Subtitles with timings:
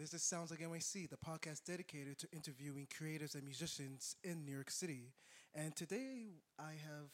[0.00, 4.52] This is Sounds Like NYC, the podcast dedicated to interviewing creators and musicians in New
[4.54, 5.12] York City.
[5.54, 7.10] And today I have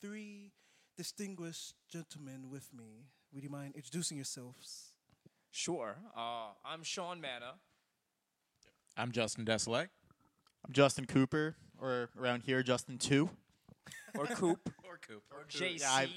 [0.00, 0.52] three
[0.96, 3.04] distinguished gentlemen with me.
[3.34, 4.94] Would you mind introducing yourselves?
[5.50, 5.96] Sure.
[6.16, 7.56] Uh, I'm Sean Manna.
[8.96, 9.88] I'm Justin Desolek.
[10.66, 13.28] I'm Justin Cooper, or around here, Justin 2.
[14.18, 14.72] Or Coop.
[14.88, 15.22] Or Coop.
[15.30, 15.80] or JC.
[15.80, 16.08] Yeah, I-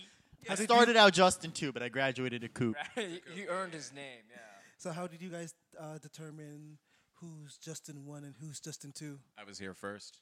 [0.49, 2.77] I started out Justin 2, but I graduated to Coop.
[2.95, 4.37] he, he earned his name, yeah.
[4.77, 6.77] So, how did you guys uh, determine
[7.15, 9.17] who's Justin 1 and who's Justin 2?
[9.39, 10.19] I was here first.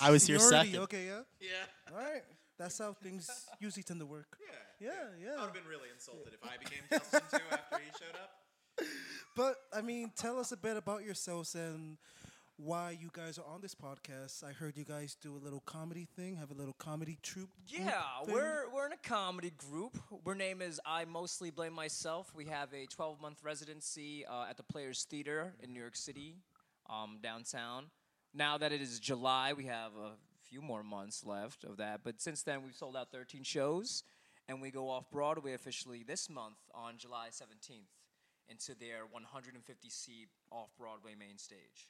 [0.00, 0.82] I was here Seniority, second.
[0.84, 1.20] Okay, yeah.
[1.40, 1.92] Yeah.
[1.92, 2.22] All right.
[2.58, 3.28] That's how things
[3.60, 4.38] usually tend to work.
[4.40, 4.88] Yeah.
[4.88, 5.28] Yeah, yeah.
[5.32, 8.88] I would have been really insulted if I became Justin too after he showed up.
[9.36, 11.98] But I mean, tell us a bit about yourselves and
[12.58, 14.42] why you guys are on this podcast.
[14.42, 17.50] I heard you guys do a little comedy thing, have a little comedy troupe.
[17.66, 19.98] Yeah, we're we're in a comedy group.
[20.26, 22.32] Our name is I Mostly Blame Myself.
[22.34, 26.36] We have a 12 month residency uh, at the Players Theater in New York City,
[26.88, 27.86] um, downtown.
[28.32, 30.12] Now that it is July, we have a
[30.48, 32.00] few more months left of that.
[32.04, 34.02] But since then, we've sold out 13 shows,
[34.48, 37.92] and we go off Broadway officially this month on July 17th
[38.48, 41.88] into their 150 seat off Broadway main stage.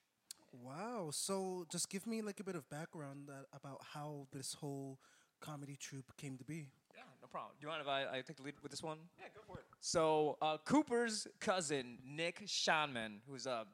[0.62, 1.10] Wow.
[1.12, 4.98] So just give me like a bit of background that, about how this whole
[5.40, 6.68] comedy troupe came to be.
[6.94, 7.52] Yeah, no problem.
[7.60, 8.98] Do you mind if I, I take the lead with this one?
[9.18, 9.64] Yeah, go for it.
[9.80, 13.64] So uh, Cooper's cousin Nick Shanman, who's a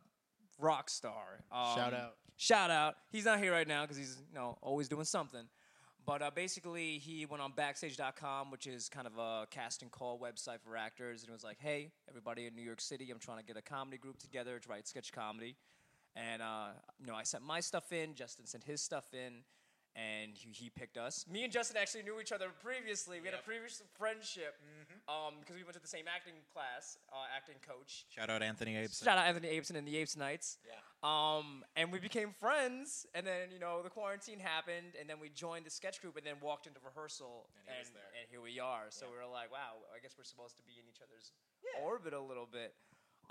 [0.59, 1.45] rock star.
[1.51, 2.15] Um, Shout out.
[2.37, 2.97] Shout out.
[3.11, 5.45] He's not here right now because he's you know always doing something.
[6.05, 10.61] But uh, basically, he went on Backstage.com, which is kind of a casting call website
[10.61, 13.57] for actors, and was like, "Hey, everybody in New York City, I'm trying to get
[13.57, 15.57] a comedy group together to write sketch comedy."
[16.17, 16.69] And uh,
[17.01, 18.15] you know, I sent my stuff in.
[18.15, 19.45] Justin sent his stuff in,
[19.97, 21.25] and he, he picked us.
[21.31, 23.19] Me and Justin actually knew each other previously.
[23.21, 23.45] We had a Yep.
[23.47, 24.55] previous friendship
[25.09, 28.05] um, because we went to the same acting class, uh, acting coach.
[28.11, 29.05] Shout out Anthony Abeson.
[29.05, 30.59] Shout out Anthony Abeson and the Apes Nights.
[30.69, 30.75] Yeah.
[31.03, 35.31] Um, and we became friends, and then you know the quarantine happened, and then we
[35.31, 38.03] joined the sketch group, and then walked into rehearsal, And he was there.
[38.21, 38.87] and here we are.
[38.91, 41.33] So we were like, wow, I guess we're supposed to be in each other's
[41.83, 42.75] orbit a little bit.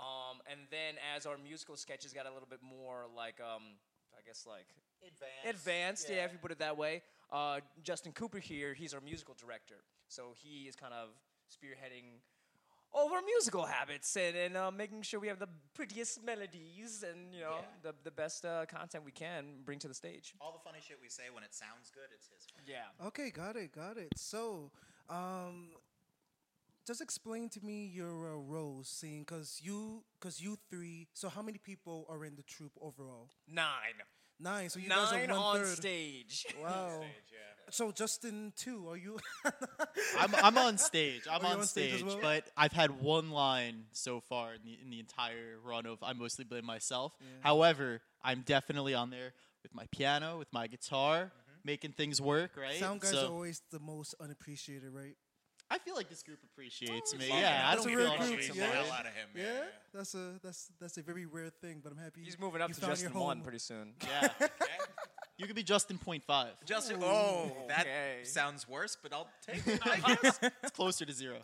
[0.02, 3.62] Um, and then as our musical sketches got a little bit more like, um,
[4.18, 4.66] I guess like
[5.06, 6.24] advanced, advanced, yeah.
[6.24, 7.02] if you put it that way.
[7.30, 9.76] Uh, Justin Cooper here, he's our musical director,
[10.08, 11.08] so he is kind of
[11.48, 12.18] spearheading
[12.94, 17.02] all of our musical habits and, and uh, making sure we have the prettiest melodies
[17.08, 17.90] and you know Yeah.
[17.90, 20.34] the, the best uh, content we can bring to the stage.
[20.40, 22.66] All the funny shit we say when it sounds good, it's his fault.
[22.66, 23.06] Yeah.
[23.06, 24.12] Okay, got it, got it.
[24.16, 24.70] So,
[25.08, 25.68] um,
[26.86, 31.08] just explain to me your uh, roles, seeing because you, because you three.
[31.14, 33.30] So, how many people are in the troupe overall?
[33.48, 34.00] Nine.
[34.40, 34.68] Nine.
[34.70, 35.76] So you guys Nine are one on third.
[35.76, 36.46] stage.
[36.60, 37.00] Wow.
[37.30, 37.38] yeah.
[37.70, 38.88] So Justin two.
[38.88, 39.18] Are you?
[40.18, 41.22] I'm, I'm on stage.
[41.30, 42.18] I'm Are you on, on stage as stage, well?
[42.20, 46.12] but I've had one line so far in the, in the entire run of I
[46.12, 47.12] mostly blame myself.
[47.40, 49.32] However, I'm definitely on there
[49.62, 51.30] with my piano, with my guitar,
[51.64, 52.52] making things work.
[52.56, 52.74] Right.
[52.76, 55.16] Sound guys So are always the most unappreciated, right?
[55.74, 57.28] I feel like this group appreciates me.
[57.28, 57.34] Yeah.
[57.66, 58.66] I That's don't a feel rare group, Appreciate yeah.
[58.66, 58.86] the unappreciated.
[58.86, 59.28] hell out of him.
[59.34, 59.48] Yeah, Yeah.
[59.52, 59.64] yeah.
[59.94, 61.80] that's a that's that's a very rare thing.
[61.82, 63.42] But I'm happy He's moving up you to found your Justin one home.
[63.44, 63.94] pretty soon.
[64.08, 64.28] Yeah.
[65.38, 66.52] you could be Justin point five.
[66.66, 66.98] Justin.
[67.02, 68.20] Oh, that Okay.
[68.24, 69.80] sounds worse, but I'll take it.
[69.84, 70.38] I guess.
[70.62, 71.38] It's closer to zero.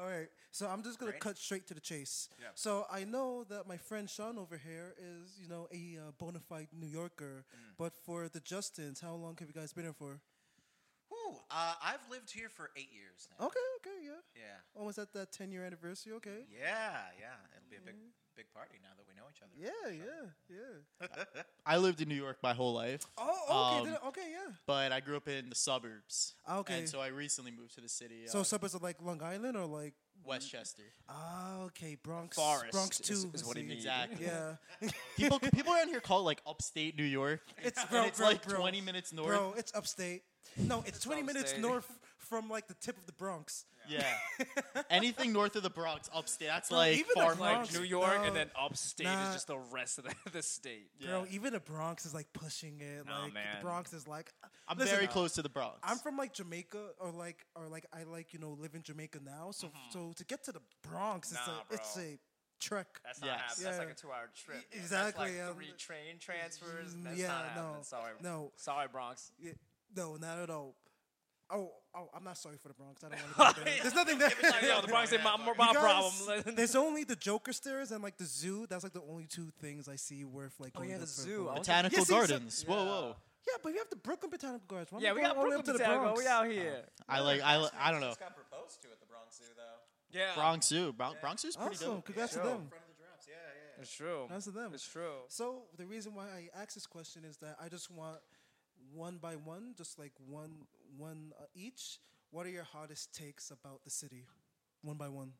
[0.00, 1.20] All right, so I'm just gonna Great.
[1.20, 2.28] cut straight to the chase.
[2.40, 2.46] Yeah.
[2.54, 6.38] So I know that my friend Sean over here is, you know, a uh, bona
[6.40, 7.44] fide New Yorker.
[7.44, 7.74] Mm.
[7.76, 10.20] But for the Justins, how long have you guys been here for?
[11.30, 13.46] Ooh, uh, I've lived here for eight years now.
[13.46, 14.56] Okay, okay, yeah, Yeah.
[14.78, 16.12] almost at that 10 year anniversary.
[16.14, 16.44] Okay.
[16.50, 17.34] Yeah, yeah.
[17.56, 17.94] It'll be a big,
[18.36, 19.52] big party now that we know each other.
[19.56, 20.04] Yeah,
[20.50, 20.58] yeah,
[21.00, 21.42] yeah.
[21.66, 23.06] I lived in New York my whole life.
[23.18, 24.52] Oh, okay, Um, then, okay, yeah.
[24.66, 26.34] but I grew up in the suburbs.
[26.50, 26.80] Okay.
[26.80, 28.26] And so I recently moved to the city.
[28.26, 29.94] So uh, suburbs are like Long Island or like
[30.24, 30.82] Westchester.
[31.08, 33.84] ah, okay, Bronx, Forest Bronx is- two is what he means.
[33.84, 34.26] Exactly.
[34.26, 34.56] Yeah,
[35.16, 37.40] People people around here call it like upstate New York.
[37.62, 38.58] it's and bro, it's bro, like bro.
[38.60, 39.26] 20 minutes north.
[39.28, 40.22] Bro, it's upstate.
[40.56, 41.60] No, it's 20 minutes upstate.
[41.62, 43.64] north from like the tip of the Bronx.
[43.90, 44.04] Yeah.
[44.90, 47.88] Anything north of the Bronx, upstate, that's Bro, like even the far Bronx- from New
[47.88, 49.28] York No, and then upstate nah.
[49.28, 50.88] is just the rest of the, the state.
[51.04, 51.34] Bro, Yeah.
[51.34, 53.06] even the Bronx is like pushing it.
[53.06, 53.44] Nah, like man.
[53.58, 54.32] the Bronx is like
[54.68, 55.78] I'm Listen, very close to the Bronx.
[55.82, 59.18] I'm from like Jamaica or like or like I like, you know, live in Jamaica
[59.24, 59.50] now.
[59.52, 61.50] So so to get to the Bronx it's Mm-hmm.
[61.50, 62.04] Nah, a it's bro.
[62.04, 62.18] a
[62.60, 63.00] trek.
[63.04, 63.40] That's not Yes.
[63.40, 63.64] happening.
[63.64, 63.92] That's like Yeah.
[63.92, 64.56] a two-hour trip.
[64.56, 64.64] Man.
[64.82, 66.94] exactly, That's um, like three train transfers.
[67.02, 67.82] That's yeah, not no, happening.
[67.84, 68.12] Sorry.
[68.22, 68.52] no.
[68.56, 69.32] Sorry, Bronx.
[69.40, 69.52] Yeah,
[69.96, 70.76] no, not at all.
[71.52, 73.02] Oh, oh, I'm not sorry for the Bronx.
[73.04, 73.64] I don't want to.
[73.64, 74.30] There's nothing there.
[74.62, 76.54] Yo, the Bronx ain't my, my guys- problem.
[76.56, 78.66] There's only the Joker stairs and like the zoo.
[78.68, 80.72] That's like the only two things I see worth like.
[80.76, 81.46] Oh, going yeah, the zoo.
[81.48, 82.64] for- Botanical Yeah, see, so- Gardens.
[82.66, 83.16] Whoa, whoa.
[83.48, 84.92] Yeah, but you have the Brooklyn Botanical Gardens.
[84.92, 86.04] Why yeah, we got all the Brooklyn up to the Botanical.
[86.04, 86.20] Bronx?
[86.20, 86.82] We out here.
[87.08, 88.08] Uh, I like I, li- I don't know.
[88.08, 90.18] Just got proposed to at the Bronx Zoo, though.
[90.18, 90.34] Yeah.
[90.34, 90.92] Bronx Zoo.
[90.92, 92.04] Bron- Bronx Zoo's pretty Awesome, dope.
[92.04, 92.42] congrats Sure.
[92.42, 92.68] to In them.
[92.68, 93.26] front of the giraffes.
[93.28, 93.34] Yeah,
[93.76, 93.82] yeah.
[93.82, 94.26] It's true.
[94.28, 94.70] That's to them.
[94.74, 95.24] It's true.
[95.28, 98.18] So the reason why I asked this question is that I just want
[98.92, 100.50] one by one, just like one
[100.96, 101.98] one uh, each.
[102.30, 104.26] What are your hottest takes about the city,
[104.82, 105.32] one by one?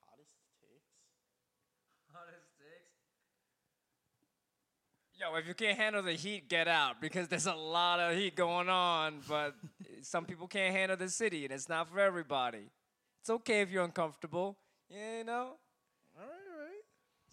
[0.00, 0.30] Hottest
[0.60, 0.90] takes.
[2.12, 2.92] Hottest takes.
[5.18, 8.34] Yo, if you can't handle the heat, get out because there's a lot of heat
[8.34, 9.20] going on.
[9.28, 9.54] But
[10.02, 12.70] some people can't handle the city, and it's not for everybody.
[13.20, 14.58] It's okay if you're uncomfortable.
[14.90, 16.41] Yeah, you know, All right, all right.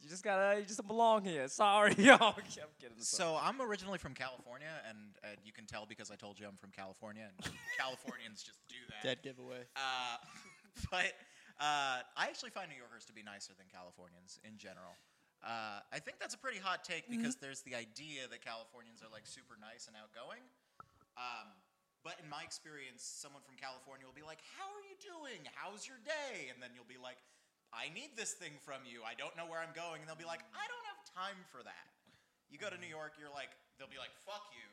[0.02, 1.48] You just gotta, you just don't belong here.
[1.48, 2.16] Sorry, yo.
[2.16, 2.34] I'm
[2.80, 2.98] kidding.
[3.00, 6.58] So I'm originally from California, and uh, you can tell because I told you I'm
[6.58, 9.04] from California, and Californians just do that.
[9.04, 9.68] Dead giveaway.
[9.76, 10.18] Uh,
[10.92, 11.14] but
[11.60, 14.96] uh, I actually find New Yorkers to be nicer than Californians in general.
[15.40, 19.08] Uh, I think that's a pretty hot take because there's the idea that Californians are
[19.08, 20.44] like super nice and outgoing.
[21.16, 21.48] Um,
[22.04, 25.40] but in my experience, someone from California will be like, "How are you doing?
[25.56, 27.24] How's your day?" And then you'll be like,
[27.74, 29.04] "I need this thing from you.
[29.06, 31.64] I don't know where I'm going." And they'll be like, "I don't have time for
[31.64, 31.88] that."
[32.50, 32.98] You go to New mm-hmm.
[32.98, 34.70] York, you're like, they'll be like, "Fuck you,"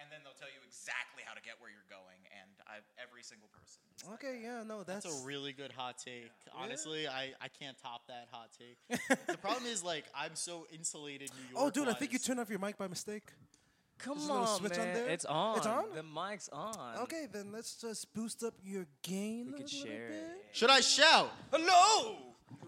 [0.00, 2.22] and then they'll tell you exactly how to get where you're going.
[2.30, 3.82] And I, every single person.
[3.98, 6.30] is like Okay, yeah, no, that's, That's a really good hot take.
[6.54, 8.78] Honestly, I, I can't top that hot take.
[9.26, 11.72] the problem is like I'm so insulated New oh, York.
[11.76, 13.24] Oh, dude, I think you turned off your mic by mistake.
[13.98, 14.94] Come There's on, switch on man.
[14.94, 15.08] there?
[15.08, 15.56] It's on.
[15.58, 15.84] It's on?
[15.92, 16.98] The mic's on.
[17.02, 20.37] Okay, then let's just boost up your gain We a could share bit.
[20.50, 20.56] It.
[20.56, 21.30] Should I shout?
[21.52, 22.16] Hello.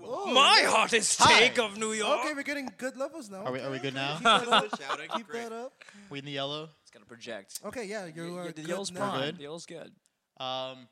[0.03, 1.41] Oh, My hottest Hi.
[1.41, 2.21] take of New York.
[2.21, 3.44] Okay, we're getting good levels now.
[3.44, 4.15] Are we- are we good now?
[4.15, 4.81] Keep that up.
[4.81, 5.73] Shouting, Keep that up.
[6.09, 6.71] We in the yellow.
[6.82, 7.61] It's gonna project.
[7.65, 9.00] Okay, yeah, you Y- are y- the good yellow's now.
[9.11, 9.21] prime.
[9.21, 9.38] Good.
[9.38, 9.93] The yellow's good.
[10.38, 10.88] Um,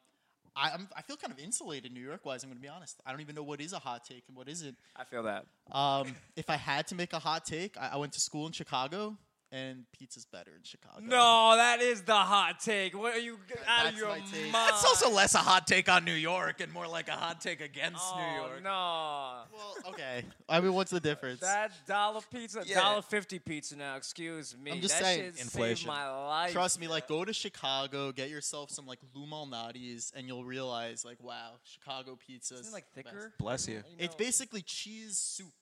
[0.55, 2.43] I, I'm, I feel kind of insulated New York wise.
[2.43, 3.01] I'm going to be honest.
[3.07, 4.77] I don't even know what is a hot take and what isn't.
[4.97, 5.47] I feel that.
[5.71, 8.53] Um, if I had to make a hot take, I, I went to school in
[8.53, 9.17] Chicago,
[9.51, 11.01] and pizza's better in Chicago.
[11.03, 12.97] No, that is the hot take.
[12.97, 14.31] What are you out of That's your my mind?
[14.33, 14.53] take.
[14.53, 17.61] That's also less a hot take on New York and more like a hot take
[17.61, 18.63] against oh, New York.
[18.63, 18.71] No.
[18.71, 20.25] Well, okay.
[20.49, 21.41] I mean, what's the difference?
[21.41, 22.81] That dollar pizza, Yeah.
[22.81, 23.97] dollar fifty pizza now.
[23.97, 24.73] Excuse me.
[24.73, 25.89] I'm just that saying, shit saved inflation.
[25.89, 26.53] my life.
[26.53, 31.05] Trust me, like go to Chicago, get yourself some like Lou Malnati's, and you'll realize
[31.05, 33.15] like, wow, Chicago pizza is Isn't it like the best.
[33.15, 33.33] thicker?
[33.39, 33.83] Bless you.
[33.99, 35.53] It's basically cheese soup.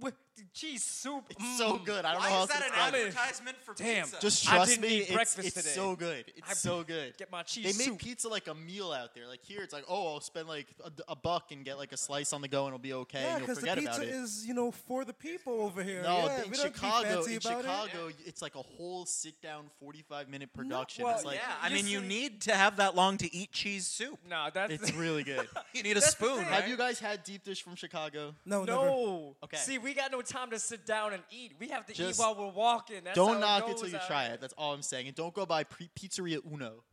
[0.00, 0.14] With
[0.54, 1.24] cheese soup.
[1.28, 1.84] It's so Mm.
[1.84, 2.04] good.
[2.06, 4.04] I don't Why know how is that to an describe advertisement for Damn.
[4.04, 4.20] pizza?
[4.20, 5.68] Just I trust didn't me, eat it's, breakfast it's today.
[5.74, 6.24] so good.
[6.36, 7.18] It's I so good.
[7.18, 7.98] Get my cheese They make soup.
[7.98, 9.26] pizza like a meal out there.
[9.28, 11.96] Like here, it's like, oh, I'll spend like a, a buck and get like a
[11.98, 13.92] slice on the go, and it'll be okay, Yeah, and you'll because the forget pizza
[13.96, 14.14] about it.
[14.14, 16.02] is, you know, for the people over here.
[16.02, 19.04] no, yeah, in we don't be Chicago, fancy in about Chicago, it's like a whole
[19.04, 21.04] sit-down, forty-five minute No, production.
[21.04, 23.86] well, it's like yeah, I mean, you need to have that long to eat cheese
[23.86, 24.18] soup.
[24.28, 25.46] No, that's it's really good.
[25.74, 26.46] You need a That's the spoon, thing.
[26.46, 26.60] right?
[26.62, 28.34] Have you guys had deep dish from Chicago?
[28.46, 28.86] No, never.
[28.86, 29.36] no.
[29.44, 29.56] Okay.
[29.58, 31.52] See, we got no time to sit down and eat.
[31.58, 33.02] We have to Just eat while we're walking.
[33.04, 34.34] That's don't how knock it it till you try here.
[34.34, 34.40] it.
[34.40, 35.06] That's all I'm saying.
[35.08, 36.84] And don't go by pre- Pizzeria Uno.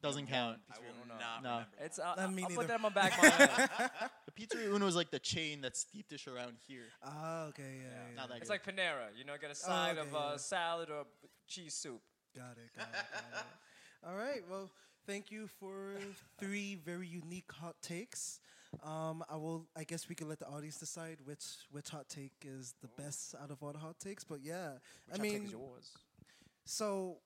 [0.00, 0.58] Doesn't count.
[0.70, 1.14] I will No.
[1.18, 1.50] not No.
[1.50, 1.68] remember.
[1.80, 2.66] It's uh, Uh, I'll me put neither.
[2.68, 3.20] that on my back.
[3.22, 3.90] mind.
[4.26, 6.84] The Pizzeria Uno is like the chain that's deep dish around here.
[7.02, 8.14] Ah, okay, yeah, yeah.
[8.16, 8.60] Not that it's good.
[8.64, 9.08] like Panera.
[9.16, 10.36] You know, get a side okay, of uh, yeah.
[10.36, 11.04] salad or
[11.48, 12.00] cheese soup.
[12.36, 12.94] Got it, got it,
[13.32, 13.46] got it.
[14.08, 14.70] All right, well,
[15.08, 15.96] thank you for
[16.38, 18.38] three very unique hot takes.
[18.82, 19.66] Um, I will.
[19.76, 23.34] I guess we can let the audience decide which which hot take is the best
[23.42, 24.24] out of all the hot takes.
[24.24, 24.72] But yeah,
[25.12, 25.98] I Which mean, take is yours.
[26.64, 27.18] so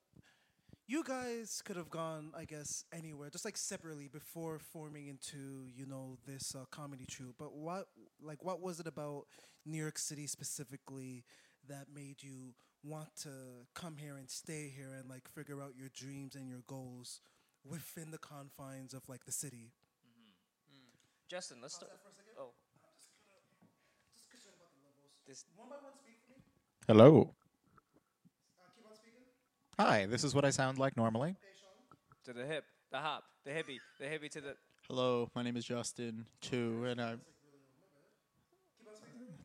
[0.87, 5.87] you guys could have gone, I guess, anywhere, just like separately before forming into you
[5.87, 7.37] know this uh, comedy troupe.
[7.39, 7.87] But what,
[8.23, 9.25] like, what was it about
[9.65, 11.25] New York City specifically
[11.69, 13.31] that made you want to
[13.75, 17.21] come here and stay here and like figure out your dreams and your goals
[17.65, 19.73] within the confines of like the city?
[21.33, 21.91] Justin, let's start.
[22.39, 22.51] Oh.
[25.27, 26.45] This, One by one, speak for me.
[26.87, 27.33] Hello.
[28.61, 29.25] Uh, keep on speaking.
[29.79, 31.35] Hi, this is what I sound like normally.
[32.27, 34.57] To the hip, the hop, the hippie, the hippie to the.
[34.87, 37.23] Hello, my name is Justin too, and I'm.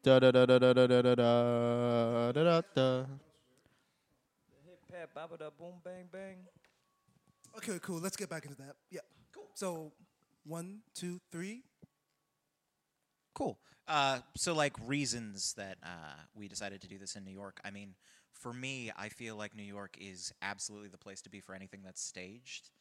[0.03, 3.05] Da da da da da da da da da da da da.
[4.91, 6.35] Hip hop, baba da boom bang bang.
[7.55, 8.01] Okay, cool.
[8.01, 8.75] Let's get back into that.
[8.91, 8.99] Yeah.
[9.33, 9.47] Cool.
[9.53, 9.93] So,
[10.43, 11.63] one, two, three.
[13.37, 13.59] Cool.
[13.87, 17.59] Uh, so, like, reasons that uh, we decided to do this in New York.
[17.63, 17.93] I mean,
[18.33, 21.81] for me, I feel like New York is absolutely the place to be for anything
[21.85, 22.71] that's staged.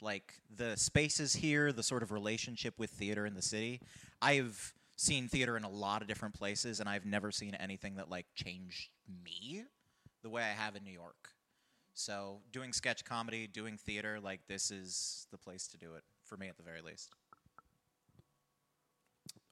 [0.00, 3.80] Like, the spaces here, the sort of relationship with theater in the city.
[4.22, 8.08] I've seen theater in a lot of different places, and I've never seen anything that,
[8.08, 8.90] like, changed
[9.24, 9.64] me
[10.22, 11.30] the way I have in New York.
[11.94, 16.36] So, doing sketch comedy, doing theater, like, this is the place to do it, for
[16.36, 17.10] me at the very least.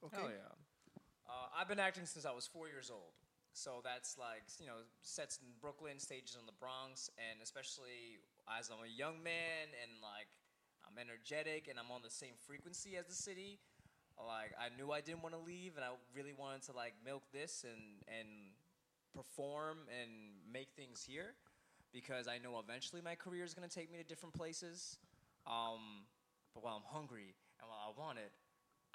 [0.05, 0.17] Okay.
[0.17, 0.53] Hell yeah.
[1.27, 3.13] Uh, I've been acting since I was four years old.
[3.53, 8.17] So that's like, you know, sets in Brooklyn, stages in the Bronx, and especially
[8.49, 10.27] as I'm a young man and like
[10.83, 13.59] I'm energetic and I'm on the same frequency as the city,
[14.17, 17.23] Like I knew I didn't want to leave, and I really wanted to like milk
[17.33, 18.53] this and and
[19.13, 20.09] perform and
[20.51, 21.33] make things here,
[21.91, 24.97] because I know eventually my career is gonna take me to different places.
[25.45, 26.05] Um,
[26.53, 28.31] but while I'm hungry and while I want it,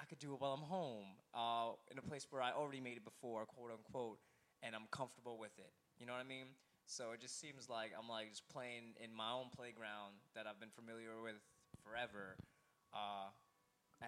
[0.00, 2.96] I could do it while I'm home, uh, in a place where I already made
[2.96, 4.18] it before, quote unquote,
[4.62, 5.72] and I'm comfortable with it.
[5.98, 6.46] You know what I mean?
[6.86, 10.58] So it just seems like I'm like just playing in my own playground that I've
[10.60, 11.36] been familiar with
[11.84, 12.36] forever,
[12.94, 13.28] uh,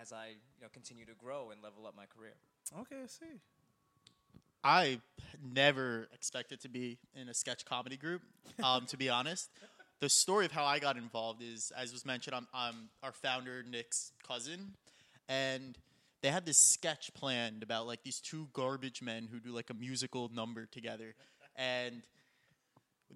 [0.00, 2.34] as I you know continue to grow and level up my career.
[2.80, 3.40] Okay, I see.
[4.62, 5.00] I
[5.54, 8.22] never expected to be in a sketch comedy group.
[8.62, 9.48] Um, to be honest,
[10.00, 13.62] the story of how I got involved is, as was mentioned, I'm, I'm our founder
[13.62, 14.74] Nick's cousin,
[15.30, 15.78] and
[16.22, 19.74] they had this sketch planned about like these two garbage men who do like a
[19.74, 21.14] musical number together,
[21.56, 22.02] and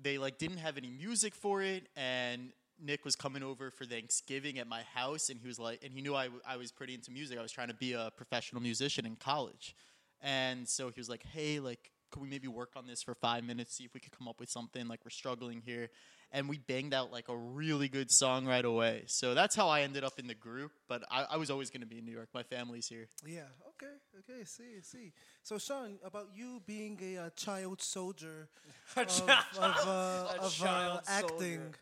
[0.00, 4.59] they like didn't have any music for it, and Nick was coming over for Thanksgiving
[4.59, 6.94] at my house, and he was like, and he knew I, w- I was pretty
[6.94, 7.38] into music.
[7.38, 9.75] I was trying to be a professional musician in college.
[10.21, 13.42] And so he was like, hey, like, could we maybe work on this for five
[13.42, 14.87] minutes, see if we could come up with something?
[14.87, 15.90] Like, we're struggling here.
[16.30, 19.02] And we banged out like a really good song right away.
[19.06, 20.71] So that's how I ended up in the group.
[20.88, 22.28] But I, I was always going to be in New York.
[22.33, 23.09] My family's here.
[23.26, 23.40] Yeah.
[23.71, 23.92] Okay.
[24.21, 24.44] Okay.
[24.44, 24.80] See.
[24.83, 25.12] See.
[25.42, 28.49] So, Sean, about you being a uh, child soldier
[28.97, 29.28] of, of,
[29.59, 31.75] uh, A of uh, child acting,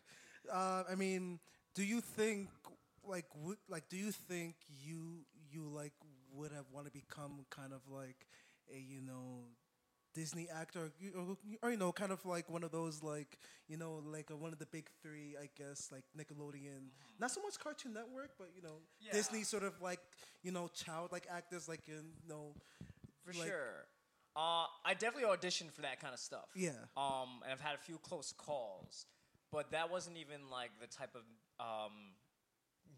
[0.51, 1.39] uh, I mean,
[1.75, 2.49] do you think
[3.05, 5.93] like would like do you think you you like
[6.33, 8.27] would have want to become kind of like
[8.73, 9.43] a you know
[10.13, 13.77] Disney actor or, you- or, you know kind of like one of those like you
[13.77, 16.89] know like uh, one of the big three I guess like Nickelodeon
[17.19, 19.11] not so much Cartoon Network but you know Yeah.
[19.13, 19.99] Disney sort of like
[20.43, 22.55] you know child like actors like you know
[23.25, 23.87] For like- sure.
[24.35, 26.49] Uh, I definitely auditioned for that kind of stuff.
[26.55, 26.71] Yeah.
[26.97, 29.05] Um, and I've had a few close calls,
[29.51, 31.21] but that wasn't even like the type of
[31.63, 31.91] um,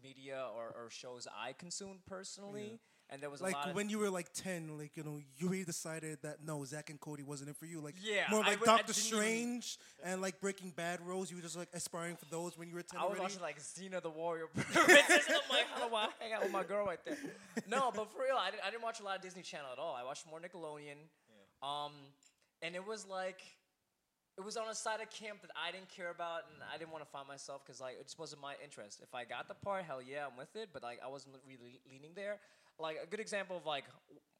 [0.02, 2.80] media or, or shows I consumed personally.
[3.08, 5.20] And there was a like lot of when you were like 10 like you know
[5.38, 8.40] you really decided that no Zack and Cody wasn't it for you like Yeah, more
[8.40, 11.68] like would- Doctor didn't even- Strange and like Breaking Bad roles you were just like
[11.72, 13.22] aspiring for those when you were 10 I was already?
[13.22, 15.24] watching like Xena the Warrior Princess.
[15.28, 17.16] I'm like, how do I hang out with my girl right there?
[17.68, 19.78] No, but for real, I didn't, I didn't watch a lot of Disney Channel at
[19.78, 19.94] all.
[19.94, 20.98] I watched more Nickelodeon.
[20.98, 21.84] yeah.
[21.84, 21.92] Um,
[22.62, 23.40] and it was like,
[24.36, 26.90] it was on a side of camp that I didn't care about, and I didn't
[26.92, 29.00] want to find myself because like it just wasn't my interest.
[29.02, 30.68] If I got the part, hell yeah, I'm with it.
[30.72, 32.38] But like I wasn't really leaning there.
[32.78, 33.84] Like a good example of like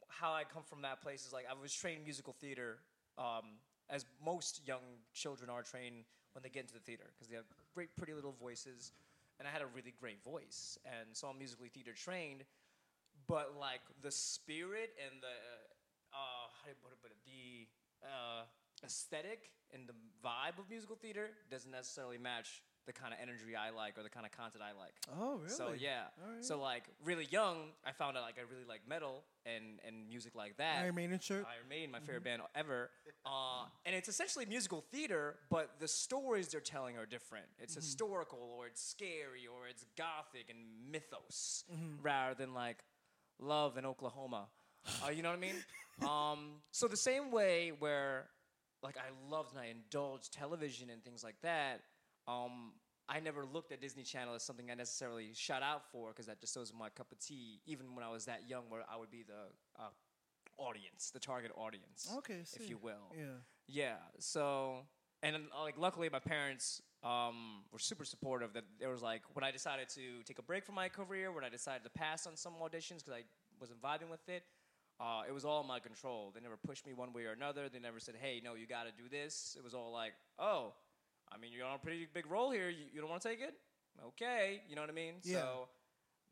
[0.08, 2.78] how I come from that place is like I was trained in musical theater,
[3.18, 7.36] um, as most young children are trained when they get into the theater because they
[7.36, 8.92] have great, pretty little voices,
[9.38, 12.44] and I had a really great voice, and so I'm musically theater trained.
[13.26, 15.36] But like the spirit and the
[16.12, 17.66] uh, how do you put it, the
[18.06, 18.44] uh,
[18.84, 23.70] aesthetic and the vibe of musical theater doesn't necessarily match the kind of energy I
[23.70, 24.94] like or the kind of content I like.
[25.20, 26.04] oh really So yeah.
[26.40, 30.34] So like really young, I found out like I really like metal and and music
[30.34, 30.78] like that.
[30.78, 32.90] Iron Maiden shirt Iron Maiden, my favorite band ever.
[33.24, 37.46] Uh, and it's essentially musical theater, but the stories they're telling are different.
[37.58, 40.58] It's historical, or it's scary, or it's gothic and
[40.92, 41.64] mythos,
[42.02, 42.84] rather than like
[43.40, 44.46] love in Oklahoma.
[45.04, 45.56] Uh, you know what I mean?
[46.08, 46.38] um,
[46.70, 48.28] so the same way where
[48.82, 51.80] like I loved and I indulged television and things like that.
[52.28, 52.72] Um,
[53.08, 56.40] I never looked at Disney Channel as something I necessarily shot out for because that
[56.40, 57.60] just wasn't my cup of tea.
[57.66, 59.88] Even when I was that young, where I would be the uh,
[60.58, 63.12] audience, the target audience, okay if you will.
[63.16, 63.96] yeah Yeah.
[64.18, 64.78] So,
[65.22, 68.54] and uh, like, luckily, my parents um, were super supportive.
[68.54, 71.44] That there was like when I decided to take a break from my career, when
[71.44, 73.22] I decided to pass on some auditions because I
[73.60, 74.42] wasn't vibing with it.
[74.98, 76.32] Uh, it was all in my control.
[76.34, 77.68] They never pushed me one way or another.
[77.68, 80.72] They never said, "Hey, no, you got to do this." It was all like, "Oh,
[81.32, 82.68] I mean, you're on a pretty big role here.
[82.68, 83.54] You, you don't want to take it?
[84.06, 85.14] Okay." You know what I mean?
[85.22, 85.34] Yeah.
[85.38, 85.68] So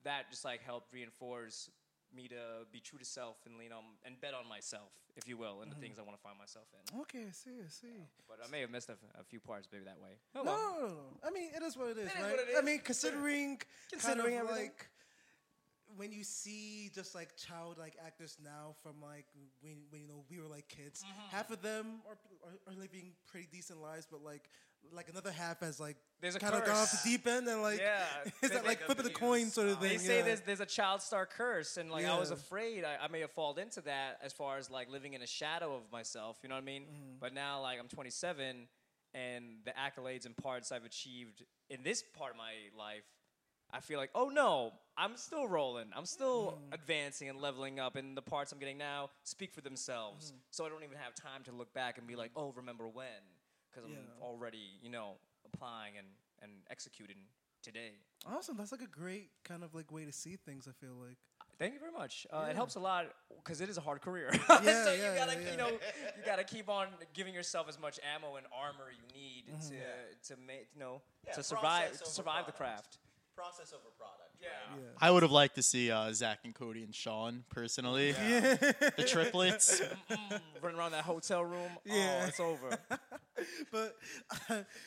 [0.04, 1.70] that just like helped reinforce
[2.14, 5.36] me to be true to self and lean on and bet on myself, if you
[5.36, 7.00] will, in the things I want to find myself in.
[7.00, 7.98] okay I see I see
[8.28, 10.10] But I may have missed a, f- a few parts maybe that way.
[10.34, 10.94] no, no, no, no.
[11.26, 12.30] I mean, it is what it is, It is right?
[12.30, 13.60] what it I mean, considering,
[13.90, 14.70] Considering kind of everything.
[14.70, 14.86] like
[15.96, 19.26] when you see just like childlike actors now from like
[19.60, 21.36] when, when you know we were like kids, Mm-hmm.
[21.36, 24.48] half of them are, are are living pretty decent lives, but like
[24.92, 27.62] like another half has like There's a kind of gone off the deep end and
[27.62, 28.04] like Yeah.
[28.42, 29.90] is that like flipping the coin sort of thing?
[29.90, 30.24] They say yeah.
[30.24, 33.30] there's there's a child star curse, and like I was afraid I, I may have
[33.32, 36.38] fallen into that as far as like living in a shadow of myself.
[36.42, 36.82] You know what I mean?
[36.82, 37.16] Mm-hmm.
[37.20, 38.68] But now like I'm 27,
[39.14, 43.04] and the accolades and parts I've achieved in this part of my life,
[43.72, 45.86] I feel like oh no, I'm still rolling.
[45.96, 46.74] I'm still Mm.
[46.74, 50.28] advancing and leveling up, and the parts I'm getting now speak for themselves.
[50.28, 50.38] Mm-hmm.
[50.50, 53.06] So I don't even have time to look back and be like oh remember when,
[53.74, 55.12] because I'm already you know
[55.52, 56.06] applying and
[56.42, 57.16] and executing
[57.62, 57.92] today.
[58.26, 58.56] Awesome.
[58.56, 60.68] That's like a great kind of like way to see things.
[60.68, 61.16] I feel like.
[61.58, 62.26] Thank you very much.
[62.32, 62.50] Uh, Yeah.
[62.50, 63.06] It helps a lot
[63.42, 64.28] because it is a hard career.
[64.50, 65.50] Yeah, so yeah, you gotta, yeah, yeah.
[65.52, 69.44] you know, you gotta keep on giving yourself as much ammo and armor you need
[69.46, 69.68] Mm-hmm.
[69.70, 72.98] to to make, you know, Yeah, to survive to over survive the craft.
[73.36, 74.23] Process over product.
[74.44, 74.76] Yeah.
[74.76, 74.82] Yeah.
[75.00, 78.12] I would have liked to see uh, Zack and Cody and Sean personally.
[78.12, 79.82] The triplets.
[80.62, 81.70] Running around that hotel room.
[81.84, 82.20] Yeah.
[82.22, 82.78] Oh, it's over.
[83.72, 83.96] But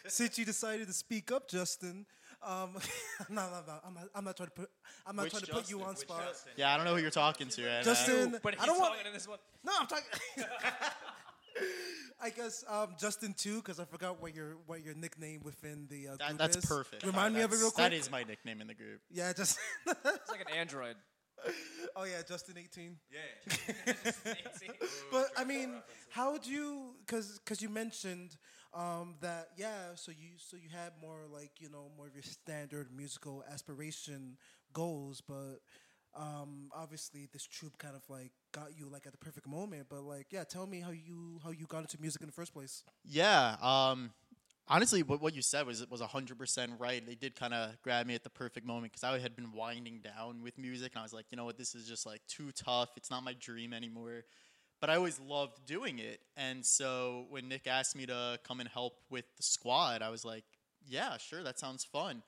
[0.08, 2.06] since you decided to speak up, Justin,
[2.42, 2.72] um,
[3.30, 4.04] no, no, no, I'm not.
[4.16, 4.70] I'm not trying to put.
[5.06, 6.24] I'm not Which trying to put you on Which spot.
[6.56, 8.38] Yeah, I don't know who you're talking to right Justin- now.
[8.42, 9.38] but I he's don't want- talking in this one.
[9.66, 10.06] No, I'm talking.
[12.22, 16.10] I guess um, Justin too, because I forgot what your what your nickname within the
[16.10, 16.66] uh, That- that's is.
[16.66, 17.06] perfect.
[17.06, 17.84] Remind me of it real quick.
[17.92, 19.02] That is my nickname in the group.
[19.12, 19.58] Yeah, just.
[19.88, 20.96] It's like an android.
[21.96, 22.98] oh yeah, Justin 18.
[23.12, 23.94] Yeah.
[25.12, 25.76] But I mean,
[26.10, 26.96] how would you?
[27.06, 28.36] Because because you mentioned
[28.74, 32.24] um, that yeah, so you so you had more like you know more of your
[32.24, 34.38] standard musical aspiration
[34.74, 35.60] goals, but
[36.16, 39.88] um, obviously this troupe kind of like got you like at the perfect moment.
[39.90, 42.54] But like yeah, tell me how you how you got into music in the first
[42.54, 42.84] place.
[43.04, 43.56] Yeah.
[43.62, 44.12] Um,
[44.68, 47.06] honestly, what, what you said was was hundred percent right.
[47.06, 50.02] They did kind of grab me at the perfect moment because I had been winding
[50.02, 52.52] down with music, and I was like, you know what, this is just like too
[52.52, 52.90] tough.
[52.98, 54.24] It's not my dream anymore.
[54.80, 58.70] But I always loved doing it, and so when Nick asked me to come and
[58.70, 60.44] help with the squad, I was like,
[60.88, 62.22] yeah, sure, that sounds fun.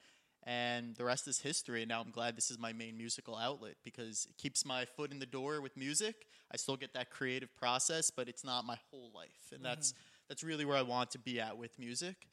[0.43, 1.81] And the rest is history.
[1.81, 5.11] And now I'm glad this is my main musical outlet because it keeps my foot
[5.11, 6.25] in the door with music.
[6.51, 9.51] I still get that creative process, but it's not my whole life.
[9.53, 10.01] And that's mm-hmm.
[10.29, 12.27] that's really where I want to be at with music.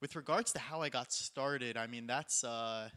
[0.00, 2.90] With regards to how I got started, I mean that's uh,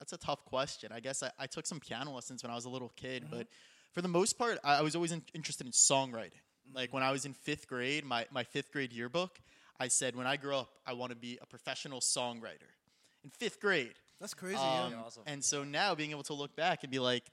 [0.00, 0.90] that's a tough question.
[0.92, 3.40] I guess I, I took some piano lessons when I was a little kid, but
[3.40, 3.92] mm-hmm.
[3.92, 6.32] for the most part, I, I was always in, interested in songwriting.
[6.74, 6.96] Like mm-hmm.
[6.96, 9.38] when I was in fifth grade, my, my fifth grade yearbook,
[9.78, 12.70] I said, when I grow up, I want to be a professional songwriter.
[13.24, 13.94] In fifth grade.
[14.20, 14.56] That's crazy.
[14.56, 14.98] Um, yeah.
[15.04, 15.22] awesome.
[15.26, 17.24] And so now being able to look back and be like,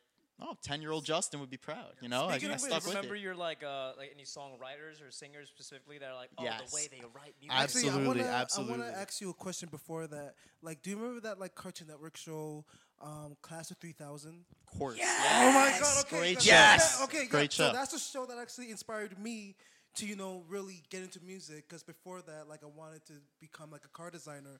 [0.41, 1.93] oh, 10 year old Justin would be proud.
[2.01, 3.21] You know, I, Speaking I of which, stuck with Remember it.
[3.21, 6.69] your like uh like any songwriters or singers specifically that are like oh Yes.
[6.71, 7.51] the way they write music.
[7.57, 10.33] Abs- Actually, I Absolutely, wanna, I want to ask you a question before that.
[10.61, 12.65] Like, do you remember that like Cartoon Network show,
[13.01, 14.45] um, Class of 3000?
[14.51, 14.99] Of course.
[15.01, 16.05] Oh my god!
[16.05, 16.43] Okay, Great good.
[16.43, 16.49] show.
[16.51, 16.95] Yes!
[16.99, 17.65] Yeah, okay, Great yeah.
[17.65, 17.71] show.
[17.71, 19.55] So that's the show that actually inspired me
[19.95, 21.67] to you know really get into music.
[21.67, 24.59] Because before that, like I wanted to become like a car designer,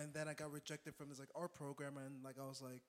[0.00, 2.82] and then I got rejected from this like art program, and like I was like.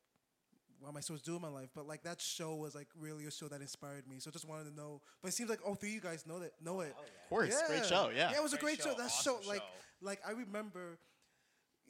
[0.81, 1.67] What am I supposed to do in my life?
[1.75, 4.15] But like that show was like really a show that inspired me.
[4.19, 5.01] So just wanted to know.
[5.21, 6.95] But it seems like all three of you guys know that know it.
[6.97, 7.61] Oh, of course.
[7.67, 8.09] Great show.
[8.15, 8.31] Yeah.
[8.31, 8.91] Yeah, it was a Great great show.
[8.91, 9.65] show, That awesome show, like, show.
[10.01, 10.97] like I remember,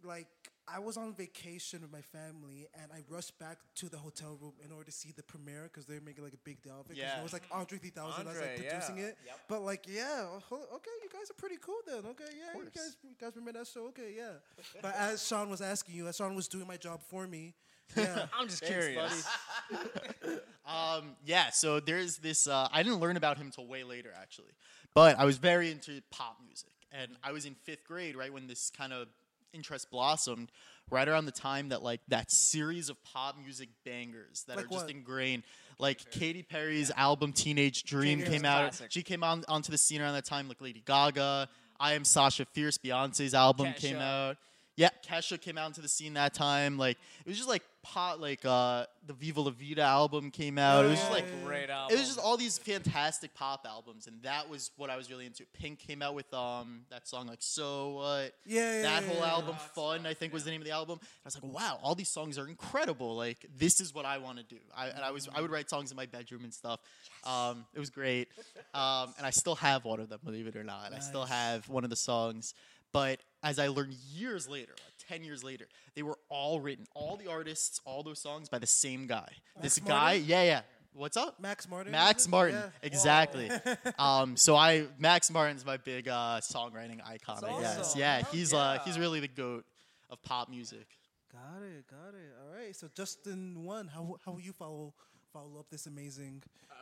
[0.03, 0.25] like
[0.71, 4.53] I was on vacation with my family, and I rushed back to the hotel room
[4.63, 6.85] in order to see the premiere because they were making like a big deal of
[6.85, 6.89] it.
[6.89, 7.19] 'cause Yeah.
[7.19, 9.05] it was like Andre 3000 that was like producing yeah.
[9.05, 9.17] it.
[9.47, 12.05] But like, yeah, okay, you guys are pretty cool then.
[12.05, 13.87] Okay, yeah, you guys, you guys remember that show?
[13.87, 14.33] Okay, yeah.
[14.81, 17.55] but as Sean was asking you, as Sean was doing my job for me,
[17.95, 18.27] yeah.
[18.33, 19.27] I'm just Thanks, curious.
[20.65, 22.45] Um, yeah, so there's this.
[22.45, 24.51] Uh, I didn't learn about him until way later, actually.
[24.93, 28.45] But I was very into pop music, and I was in fifth grade, right when
[28.45, 29.07] this kind of
[29.53, 30.51] interest blossomed.
[30.91, 34.69] Right around the time that like that series of pop music bangers that Like are
[34.69, 34.91] just what?
[34.91, 35.43] ingrained,
[35.77, 38.71] like Katy Perry's album "Teenage Dream" came out.
[38.71, 38.91] classic.
[38.91, 41.47] She came on onto the scene around that time, like Lady Gaga.
[41.79, 42.79] I am Sasha Fierce.
[42.79, 44.37] Beyonce's album came out.
[44.77, 46.77] Yeah, Kesha came out into the scene that time.
[46.79, 50.85] Like it was just like pop, like uh, the Viva La Vida album came out.
[50.85, 51.45] it was just like yeah, yeah.
[51.47, 51.95] Great album.
[51.95, 55.25] it was just all these fantastic pop albums, and that was what I was really
[55.25, 55.45] into.
[55.53, 58.33] Pink came out with um that song like So What.
[58.45, 60.73] Yeah, yeah, That yeah, whole yeah, album, Fun, I think was the name of the
[60.73, 60.99] album.
[61.01, 63.15] I was like, wow, all these songs are incredible.
[63.15, 64.57] Like this is what I want to do.
[64.75, 66.79] I, and I was I would write songs in my bedroom and stuff.
[67.25, 68.29] Um, it was great,
[68.73, 70.93] um, and I still have one of them, believe it or not.
[70.93, 72.53] I still have one of the songs.
[72.91, 77.17] But as I learned years later, like 10 years later, they were all written, all
[77.17, 79.29] the artists, all those songs by the same guy.
[79.61, 80.23] this Max guy, Martin?
[80.25, 80.61] yeah, yeah.
[80.93, 81.39] What's up?
[81.39, 81.91] Max Martin.
[81.91, 82.27] Max?
[82.27, 82.69] Martin, Yeah.
[82.81, 83.49] exactly.
[83.99, 87.79] um, so I Max Martin's my big uh, songwriting icon, I guess.
[87.79, 87.99] awesome.
[87.99, 89.65] Yeah, Heck he's uh, he's really the goat
[90.09, 90.87] of pop music.
[91.31, 92.33] Got it, got it.
[92.43, 92.75] All right.
[92.75, 94.95] So Justin one, how how will you follow
[95.31, 96.41] follow up this amazing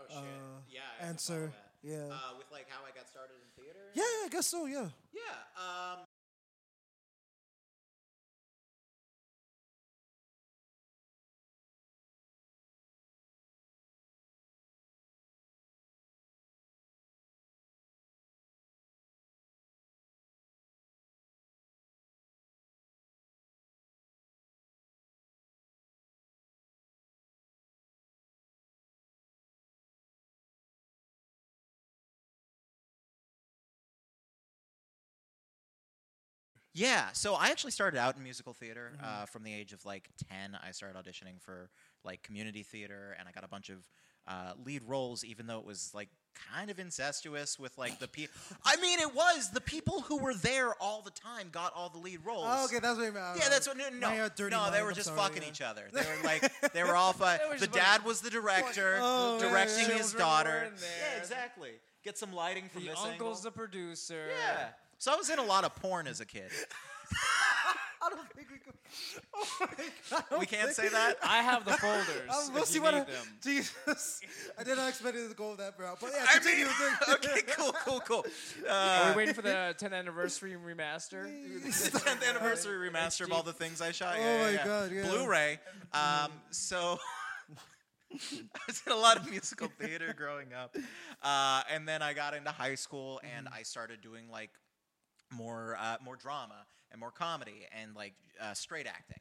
[0.10, 0.22] Oh uh,
[0.70, 0.80] yeah.
[0.80, 1.54] I follow answer?
[1.84, 2.10] Yeah.
[2.10, 3.92] Uh, with like how I got started in theater.
[3.94, 4.66] yeah, I guess so.
[4.66, 4.90] Yeah.
[5.14, 5.22] Yeah.
[5.56, 6.07] Um,
[36.78, 39.24] Yeah, so I actually started out in musical theater Mm-hmm.
[39.24, 40.58] uh, from the age of like 10.
[40.64, 41.70] I started auditioning for
[42.04, 43.80] like community theater, and I got a bunch of
[44.28, 46.10] uh, lead roles, even though it was like
[46.54, 48.36] kind of incestuous with like the people.
[48.66, 51.98] I mean, it was the people who were there all the time got all the
[51.98, 52.46] lead roles.
[52.48, 53.38] Oh, okay, that's what you meant.
[53.40, 53.76] Yeah, that's what.
[53.78, 55.50] No, no, no they were I'm just sorry, fucking yeah.
[55.50, 55.88] each other.
[55.92, 57.40] They were like, they were all fun.
[57.60, 59.98] The dad was the director, Oh, directing yeah.
[59.98, 60.70] his daughter.
[60.76, 61.72] Yeah, exactly.
[62.04, 64.28] Get some lighting from The this uncle's the producer.
[64.30, 64.68] Yeah.
[64.98, 66.50] So I was in a lot of porn as a kid.
[68.02, 68.74] I don't think we could.
[69.36, 69.84] Oh my god.
[70.12, 71.18] I don't We can't think- say that.
[71.24, 72.30] I have the folders.
[72.30, 72.94] Um, we'll if see you what.
[72.94, 73.28] need I, them.
[73.44, 74.22] Jesus,
[74.58, 76.66] I did not expect it to go that route, but yeah, I continue.
[76.66, 76.74] mean,
[77.06, 77.30] continue.
[77.38, 78.26] okay, cool, cool, cool.
[78.70, 81.24] Are Uh, we waiting for the 10th anniversary remaster?
[81.64, 84.16] the 10th anniversary remaster of all the things I shot.
[84.18, 84.66] Oh Yeah, yeah, my yeah.
[84.66, 85.04] God, yeah.
[85.08, 85.60] Blu-ray.
[85.94, 87.00] Um, so
[88.14, 88.18] I
[88.68, 90.76] was in a lot of musical theater growing up,
[91.24, 94.52] uh, and then I got into high school and I started doing like
[95.32, 99.20] more uh, more drama and more comedy and like uh, straight acting.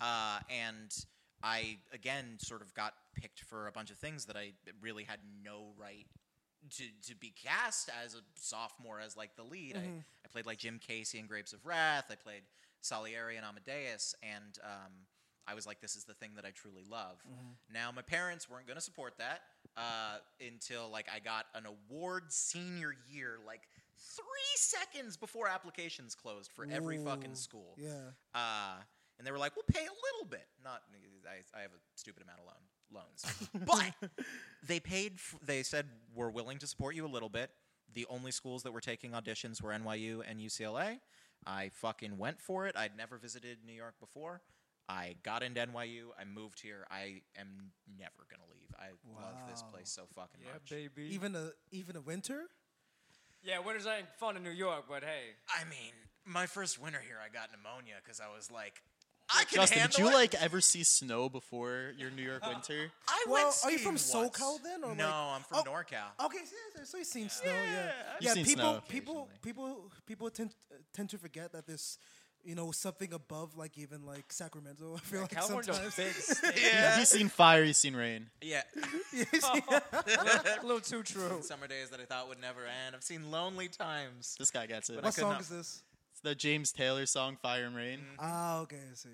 [0.00, 0.94] Uh, and
[1.42, 5.18] I again sort of got picked for a bunch of things that I really had
[5.44, 6.06] no right
[6.76, 9.76] to, to be cast as a sophomore as like the lead.
[9.76, 9.80] I,
[10.24, 12.06] I played like Jim Casy in Grapes of Wrath.
[12.10, 12.42] I played
[12.80, 14.92] Salieri in Amadeus, and um,
[15.46, 17.16] I was like, this is the thing that I truly love.
[17.72, 19.40] Now my parents weren't going to support that
[19.76, 23.62] uh, until like I got an award senior year, like
[23.98, 27.74] three seconds before applications closed for every fucking school.
[27.76, 28.10] Yeah.
[28.34, 28.76] Uh,
[29.18, 30.82] and they were like, "We'll pay a little bit." Not,
[31.26, 33.50] I, I have a stupid amount of loan loans,
[34.00, 34.10] but
[34.66, 35.14] they paid.
[35.14, 37.50] F- they said we're willing to support you a little bit.
[37.94, 41.00] The only schools that were taking auditions were NYU and UCLA.
[41.46, 42.76] I fucking went for it.
[42.76, 44.42] I'd never visited New York before.
[44.88, 46.08] I got into NYU.
[46.18, 46.86] I moved here.
[46.90, 48.68] I am never gonna leave.
[48.78, 48.88] I
[49.20, 50.70] love this place so fucking Yeah, much.
[50.70, 51.08] baby.
[51.14, 52.44] Even a even a winter.
[53.42, 55.34] Yeah, winters ain't fun in New York, but hey.
[55.48, 55.92] I mean,
[56.24, 58.82] my first winter here, I got pneumonia because I was like,
[59.30, 60.14] I can Justin, handle did you it.
[60.14, 62.90] like ever see snow before your New York winter?
[63.06, 64.38] I Well, went are you from skiing once.
[64.40, 66.24] SoCal then, or no, like- I'm from Oh, NorCal.
[66.26, 66.38] Okay,
[66.76, 67.72] so, so you've seen snow, yeah.
[67.72, 69.38] Yeah, I've Yeah, seen people, snow people, occasionally.
[69.42, 71.98] people, people tend uh, tend to forget that there's,
[72.44, 74.94] you know, something above like even like Sacramento.
[74.96, 75.96] I feel like California's a sometimes.
[75.96, 76.62] big state.
[76.72, 76.98] Yeah.
[76.98, 78.30] He's seen fire, he's seen rain.
[78.40, 78.62] Yeah.
[79.12, 81.40] a little too true.
[81.42, 82.94] Summer days that I thought would never end.
[82.94, 84.36] I've seen lonely times.
[84.38, 85.02] This guy gets it.
[85.02, 85.82] What song not- is this?
[86.12, 89.08] It's the James Taylor song "Fire and Rain." Ah, okay, I see.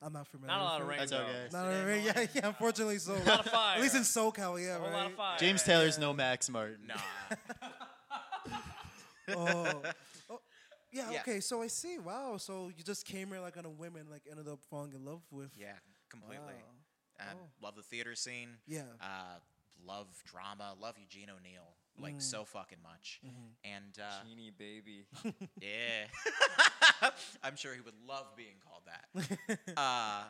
[0.00, 0.54] I'm not familiar.
[0.54, 1.04] Not a lot of with rain.
[1.04, 1.10] it.
[1.10, 1.26] That's though.
[1.26, 1.48] okay.
[1.52, 2.04] Not a lot of rain.
[2.04, 2.46] Yeah, yeah.
[2.48, 3.14] Unfortunately, so.
[3.14, 3.76] A lot of fire.
[3.76, 4.96] At least in SoCal, yeah, a whole right.
[4.96, 5.38] lot of fire.
[5.38, 6.86] James Taylor's no Max Martin.
[6.86, 6.94] Nah.
[9.36, 9.82] oh.
[10.96, 11.20] Yeah, Yeah.
[11.20, 11.98] okay, so I see.
[11.98, 14.92] Wow, so you just came here like on a whim and like ended up falling
[14.94, 15.50] in love with.
[15.56, 15.76] yeah,
[16.08, 16.38] completely.
[16.56, 17.20] Wow.
[17.20, 17.48] Uh, Oh.
[17.62, 18.50] Love the theater scene.
[18.66, 18.82] Yeah.
[19.00, 19.38] Uh,
[19.86, 20.74] love drama.
[20.80, 21.74] Love Eugene O'Neill.
[21.98, 22.22] Like, Mm.
[22.22, 23.20] so fucking much.
[23.24, 23.74] Mm-hmm.
[23.74, 25.06] And, uh, Genie baby.
[25.62, 26.08] yeah.
[27.42, 29.58] I'm sure he would love being called that.
[29.78, 30.24] uh,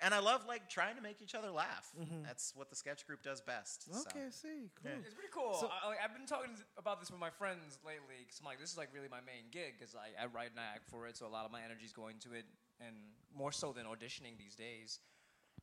[0.00, 1.90] and I love, like, trying to make each other laugh.
[2.24, 3.88] That's what the sketch group does best.
[3.90, 4.00] Mm-hmm.
[4.16, 4.70] Okay, I see.
[4.82, 4.92] Cool.
[5.04, 5.54] It's pretty cool.
[5.60, 8.60] So- I, I- I've been talking about this with my friends lately because I'm like,
[8.60, 11.06] this is like really my main gig because I, I write and I act for
[11.06, 12.44] it, so a lot of my energy is going to it,
[12.80, 12.94] and
[13.36, 15.00] more so than auditioning these days.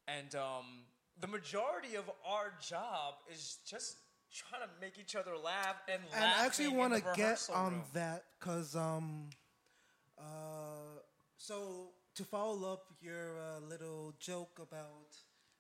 [0.08, 0.84] And um,
[1.20, 3.98] the majority of our job is just
[4.34, 8.26] trying to make each other laugh and and I actually want to get on that
[8.38, 9.30] because um
[10.18, 11.00] uh
[11.38, 15.12] so to follow up your uh, little joke about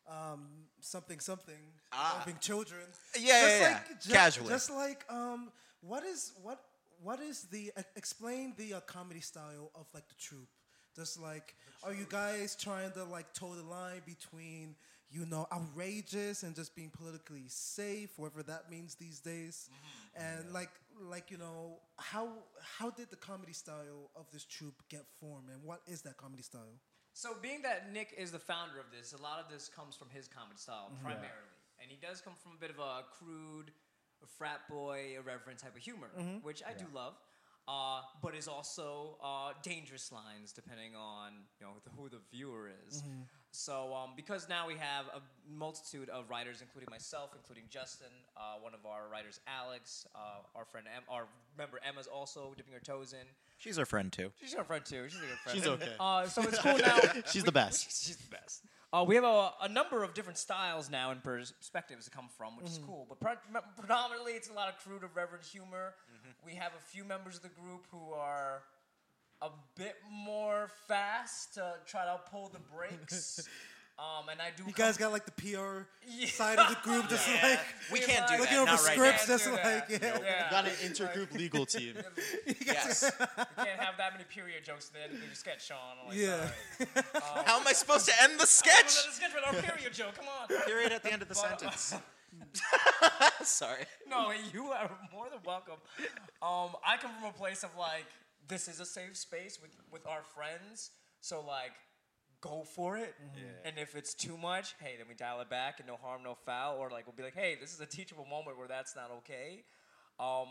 [0.07, 0.47] um
[0.81, 2.11] something something Ah.
[2.13, 2.83] involving children
[3.17, 3.73] Yeah, just yeah, yeah.
[3.73, 4.49] like ju- Casually.
[4.49, 6.59] just like um what is what
[7.01, 10.49] what is the uh, explain the uh, comedy style of like the troupe
[10.95, 14.75] just like are you guys trying to like toe the line between
[15.09, 19.69] you know outrageous and just being politically safe whatever that means these days
[20.15, 20.69] and like
[21.01, 22.29] like you know how
[22.61, 26.43] how did the comedy style of this troupe get formed and what is that comedy
[26.43, 26.79] style?
[27.13, 30.09] So, being that Nick is the founder of this, a lot of this comes from
[30.09, 33.71] his comedy style primarily, and he does come from a bit of a crude,
[34.21, 36.09] a frat boy, irreverent type of humor,
[36.43, 37.13] which I do love.
[37.69, 37.94] Uh,
[38.35, 43.03] but is also uh, dangerous lines depending on you know the, who the viewer is.
[43.51, 48.55] So um, because now we have a multitude of writers, including myself, including Justin, uh,
[48.59, 50.19] one of our writers, Alex, uh,
[50.53, 53.25] our friend, em- our member Emma's also dipping her toes in.
[53.57, 54.33] She's our friend, too.
[54.41, 55.05] She's our friend too.
[55.07, 55.57] She's a good friend.
[55.57, 55.93] She's okay.
[55.97, 56.99] Uh, so it's cool now.
[57.31, 57.83] She's we- the best.
[58.05, 58.63] She's the best.
[58.93, 62.55] Uh, we have a, a number of different styles now and perspectives to come from,
[62.55, 63.05] which is cool.
[63.09, 65.95] But pre- predominantly, it's a lot of crude, irreverent humor.
[66.45, 68.63] We have a few members of the group who are
[69.41, 73.47] a bit more fast to try to pull the brakes
[73.97, 74.63] Um, and I do.
[74.67, 76.27] You guys got like the PR Yeah.
[76.27, 77.59] side of the group, just like
[77.93, 78.39] We can't do like- that.
[78.41, 79.33] looking over Not right scripts, now.
[79.35, 80.01] just Can't like that.
[80.01, 80.19] yeah.
[80.21, 80.43] Yeah.
[80.43, 81.95] We got an intergroup legal team.
[82.65, 83.09] Yes.
[83.17, 83.25] You
[83.63, 85.77] can't have that many period jokes at the end of your sketch, Sean.
[86.09, 86.49] Like, Yeah.
[86.77, 87.45] sorry.
[87.45, 88.95] How am I supposed to end the Well, sketch?
[88.95, 90.15] then the sketch with our period joke.
[90.15, 90.47] Come on.
[90.65, 91.95] Period at the end of the But- sentence.
[93.43, 93.85] Sorry.
[94.09, 95.75] No, you are more than welcome.
[96.41, 98.05] Um, I come from a place of like,
[98.47, 101.71] this is a safe space with with our friends, so like,
[102.41, 103.15] go for it.
[103.65, 106.35] And if it's too much, hey, then we dial it back and no harm, no
[106.45, 106.77] foul.
[106.77, 109.63] Or like, we'll be like, hey, this is a teachable moment where that's not okay.
[110.19, 110.47] Um,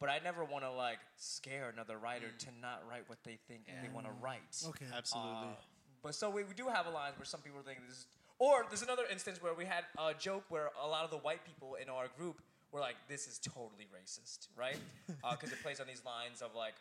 [0.00, 3.62] but I never want to like scare another writer to not write what they think
[3.68, 4.62] and they want to write.
[4.68, 4.86] Okay.
[4.96, 5.32] Absolutely.
[5.32, 5.54] Uh,
[6.02, 8.06] but so we, we do have a line where some people think this is,
[8.44, 11.44] or there's another instance where we had a joke where a lot of the white
[11.46, 14.80] people in our group were like, "This is totally racist," right?
[15.30, 16.74] Because it plays on these lines of like,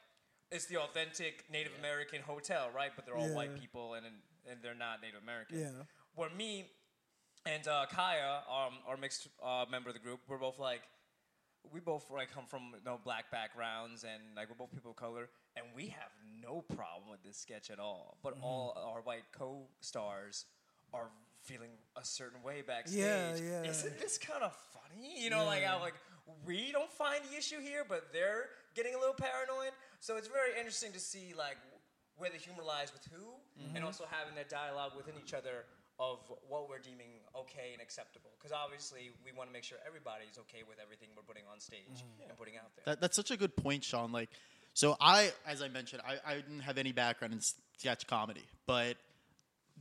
[0.52, 2.92] it's the authentic Native American hotel, right?
[2.96, 4.06] But they're all white people and
[4.50, 5.60] and they're not Native American.
[5.60, 5.86] Yeah.
[6.16, 6.68] Where me
[7.46, 10.82] and uh, Kaya, um, our mixed uh, member of the group, we're both like,
[11.74, 14.98] we both like come from you know, black backgrounds and like we're both people of
[14.98, 19.24] color and we have no problem with this sketch at all but all our white
[19.32, 20.46] co-stars
[20.94, 21.10] are
[21.44, 23.64] feeling a certain way backstage Yeah, yeah.
[23.70, 25.94] isn't this kind of funny you know like how like
[26.46, 30.52] we don't find the issue here but they're getting a little paranoid so it's very
[30.58, 31.58] interesting to see like
[32.18, 33.76] where the humor lies with who Mm-hmm.
[33.76, 35.66] and also having that dialogue within each other
[36.00, 36.18] of
[36.50, 40.64] what we're deeming okay and acceptable because obviously we want to make sure everybody's okay
[40.68, 42.30] with everything we're putting on stage Mm-hmm.
[42.30, 44.12] and putting out there That, that's such a good point, Sean.
[44.12, 44.30] Like,
[44.74, 47.42] so I, as I mentioned, I, I didn't have any background in
[47.78, 48.98] sketch comedy, but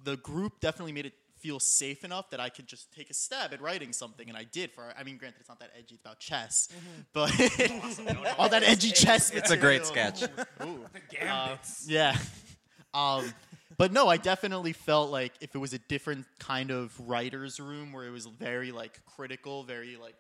[0.05, 3.53] the group definitely made it feel safe enough that I could just take a stab
[3.53, 4.71] at writing something, and I did.
[4.71, 6.69] For I mean, granted, it's not that edgy; it's about chess,
[7.13, 7.31] but
[8.39, 9.31] all that edgy chess.
[9.31, 10.23] It's a great sketch.
[10.23, 10.87] Ooh.
[10.93, 12.17] the gambits Yeah.
[12.95, 13.33] Um,
[13.77, 17.93] but no, I definitely felt like if it was a different kind of writer's room
[17.93, 20.15] where it was very like critical, very like,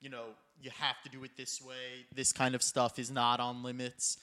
[0.00, 0.26] you know,
[0.60, 4.18] you have to do it this way, this kind of stuff is not on limits.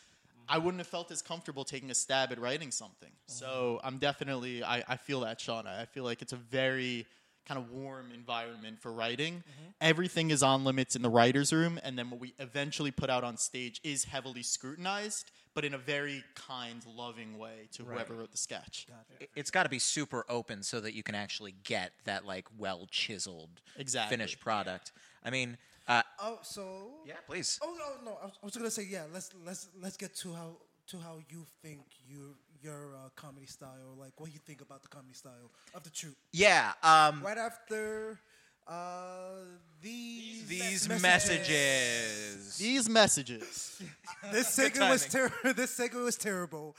[0.50, 3.12] I wouldn't have felt as comfortable taking a stab at writing something.
[3.28, 3.88] So mm-hmm.
[3.88, 5.80] I'm definitely, I, I feel that, Shauna.
[5.80, 7.06] I feel like it's a very
[7.48, 9.36] kind of warm environment for writing.
[9.36, 9.70] Mm-hmm.
[9.80, 13.24] Everything is on limits in the writer's room, and then what we eventually put out
[13.24, 18.32] on stage is heavily scrutinized, but in a very kind, loving way to whoever wrote
[18.32, 18.86] the sketch.
[19.20, 22.48] It- It's got to be super open so that you can actually get that like
[22.58, 24.18] well chiseled Exactly.
[24.18, 24.92] finished product.
[25.24, 27.60] I mean, uh, Oh, so yeah, please.
[27.62, 28.17] Oh no, no.
[28.21, 29.04] I was, I was gonna say yeah.
[29.13, 33.95] Let's let's let's get to how to how you think your your uh, comedy style,
[34.00, 36.17] like what you think about the comedy style of the troupe.
[36.34, 36.73] Yeah.
[36.84, 38.19] Um, Right after
[38.67, 39.45] uh,
[39.82, 41.02] these these messages.
[41.04, 42.58] messages.
[42.58, 43.82] These messages.
[44.32, 45.54] This segment was terrible.
[45.56, 46.76] this segment was terrible.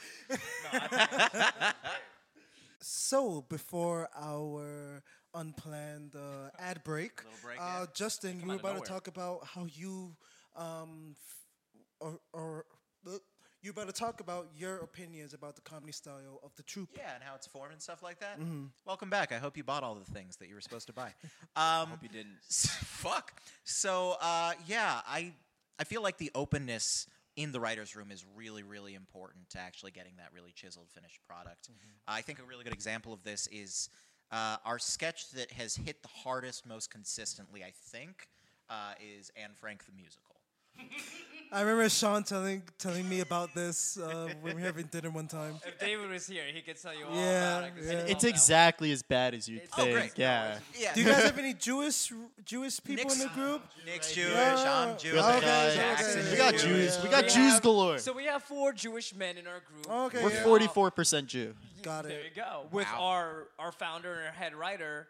[2.81, 5.03] so before our
[5.39, 7.87] unplanned uh, ad break, break, uh, yeah.
[7.95, 10.15] Justin, you were out of about to talk about how you
[10.57, 12.65] um, f- or or
[13.07, 13.19] uh,
[13.63, 16.91] you about to talk about your opinions about the comedy style of the troupe.
[16.97, 18.39] Yeah, and how it's formed and stuff like that.
[18.41, 18.67] Mm-hmm.
[18.85, 19.33] Welcome back.
[19.33, 21.13] I hope you bought all the things that you were supposed to buy.
[21.57, 23.33] Um, hope you didn't fuck.
[23.65, 25.33] So uh, yeah, I
[25.79, 29.91] I feel like the openness in the writers' room is really really important to actually
[29.91, 31.69] getting that really chiseled finished product.
[32.07, 33.91] I think a really good example of this is
[34.31, 37.63] uh, our sketch that has hit the hardest most consistently.
[37.65, 38.29] I think
[38.71, 40.37] uh, is Anne Frank the musical.
[41.51, 45.27] I remember Sean telling telling me about this uh, when we were having dinner one
[45.27, 45.55] time.
[45.67, 47.85] if david was here he could tell you all Yeah, about it.
[47.85, 47.93] yeah.
[48.13, 49.93] It's exactly as bad as you'd Oh, think.
[49.95, 50.13] great.
[50.17, 50.59] Yeah.
[50.79, 50.93] Yeah.
[50.95, 52.13] Do you guys have any Jewish
[52.45, 53.63] Jewish people in the group?
[53.87, 54.31] Nick's Jewish.
[54.35, 54.87] Yeah.
[54.93, 55.21] I'm Jewish.
[55.21, 56.99] Okay, Guys, Jackson's we got Jews.
[57.03, 57.99] We got We Jews have- galore.
[57.99, 60.45] so we have four jewish men in our group Okay, We're yeah.
[60.45, 61.55] 44% Jew.
[61.83, 62.35] Got There you it.
[62.35, 62.67] go.
[62.73, 63.01] With Wow.
[63.03, 65.09] our our founder and our head writer,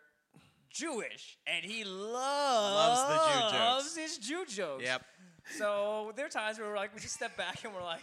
[0.70, 3.52] Jewish, and he loves, the Jew jokes.
[3.52, 4.85] Loves his Jew jokes.
[4.85, 5.04] Yep.
[5.57, 8.02] So there are times where we're like, we just step back and we're like,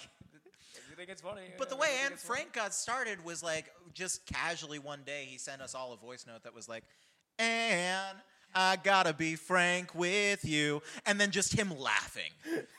[0.89, 1.41] you think it's funny?
[1.57, 5.03] But the way we Anne it's funny." Frank got started was like just casually one
[5.05, 6.83] day he sent us all a voice note that was like,
[7.37, 8.15] Anne,
[8.55, 10.81] I gotta be frank with you.
[11.05, 12.31] And then just him laughing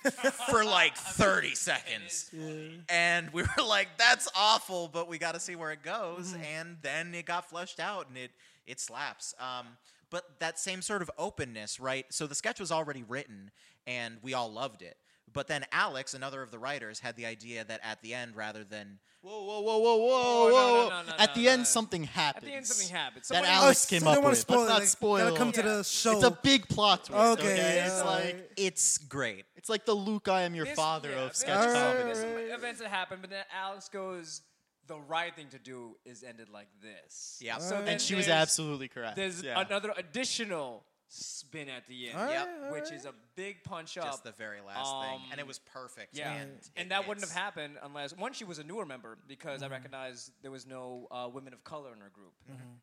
[0.51, 2.31] for like 30 seconds.
[2.89, 6.35] And we were like, that's awful, but we gotta see where it goes.
[6.57, 8.31] And then it got flushed out and it,
[8.67, 9.35] it slaps.
[9.39, 9.67] Um,
[10.09, 12.07] but that same sort of openness, right?
[12.11, 13.51] So the sketch was already written
[13.87, 14.97] and we all loved it.
[15.37, 18.64] But then Alex, another of the writers, had the idea that at the end, rather
[18.64, 20.88] than Whoa, whoa, whoa, whoa, whoa, oh, whoa.
[20.88, 22.44] no, no, no, At the end, something happens.
[22.44, 23.29] At the end, something happens.
[23.29, 24.38] That Alex Oh, came so up don't wanna with.
[24.38, 25.62] spoil Let's it, not spoil gotta come to it.
[25.64, 26.12] the show.
[26.12, 27.20] It's a big plot twist.
[27.20, 29.44] Okay, Okay, yeah, it's like it's great.
[29.57, 32.05] it's like the Luke, I am your There's- father yeah, of sketch there's- Alright, comedy.
[32.05, 32.51] there's some alright.
[32.51, 34.42] events that happen, but then Alex goes,
[34.87, 37.38] the right thing to do is end it like this.
[37.42, 37.59] Yeah.
[37.59, 39.16] So and she was absolutely correct.
[39.16, 39.61] There's yeah.
[39.61, 42.19] another additional spin at the end.
[42.19, 42.73] Alright, Yep.
[42.73, 42.92] Which alright.
[42.92, 44.25] is a big punch Just up.
[44.25, 46.16] the very last thing, and it Um, was perfect.
[46.16, 48.85] Yeah, and, and, it- that wouldn't have it's- happened unless one she was a newer
[48.85, 52.35] member because I recognized there was no uh, women of color in her group,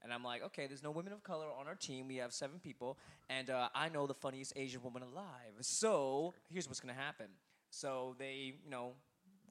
[0.03, 2.07] and I'm like, okay, there's no women of color on our team.
[2.07, 2.97] We have seven people,
[3.29, 5.53] and uh, I know the funniest Asian woman alive.
[5.61, 7.27] So here's what's gonna happen.
[7.71, 8.93] So they, you know,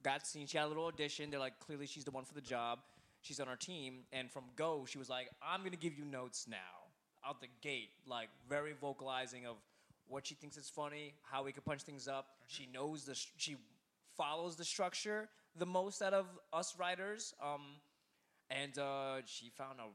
[0.01, 0.47] got seen.
[0.47, 1.29] She had a little audition.
[1.29, 2.79] They're like, clearly she's the one for the job.
[3.21, 6.47] She's on our team, and from go, she was like, I'm gonna give you notes
[6.47, 6.57] now
[7.27, 9.55] out the gate, like very vocalizing of
[10.07, 12.27] what she thinks is funny, how we could punch things up.
[12.47, 13.55] She knows the, sh- she
[14.17, 17.33] follows the structure the most out of us writers.
[17.43, 17.61] Um,
[18.49, 19.87] and uh, she found a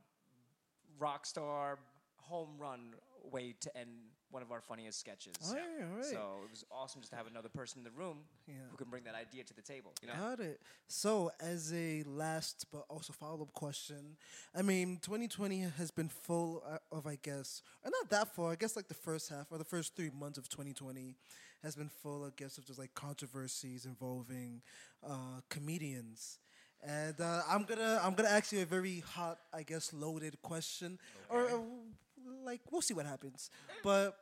[0.99, 1.79] rock star
[2.17, 2.95] home run
[3.31, 3.91] way to end
[4.31, 5.35] one of our funniest sketches.
[5.47, 6.05] Alright, alright.
[6.05, 8.55] So it was awesome just to have another person in the room Yeah.
[8.71, 9.93] who can bring that idea to the table.
[10.03, 10.15] You know?
[10.15, 10.61] Got it.
[10.87, 14.17] So, as a last but also follow up question,
[14.55, 18.47] I mean, 2020 has been full uh, of, I guess, or not that full.
[18.49, 21.15] I guess like the first half or the first three months of 2020
[21.63, 24.63] has been full, I guess, of just like controversies involving
[25.03, 26.39] uh, comedians.
[26.83, 30.99] And uh, I'm gonna I'm gonna ask you a very hot, I guess, loaded question,
[31.29, 31.59] or uh,
[32.49, 33.51] like we'll see what happens.
[33.85, 34.17] But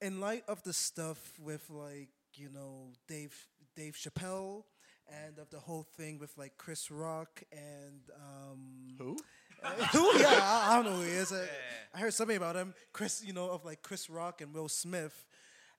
[0.00, 3.34] in light of the stuff with like you know Dave
[3.74, 4.64] Dave Chappelle
[5.08, 9.16] and of the whole thing with like Chris Rock and um, Who?
[9.92, 10.18] who?
[10.18, 11.32] Yeah, I, I don't know who he is.
[11.32, 11.46] I,
[11.94, 12.74] I heard something about him.
[12.92, 15.24] Chris, you know, of like Chris Rock and Will Smith.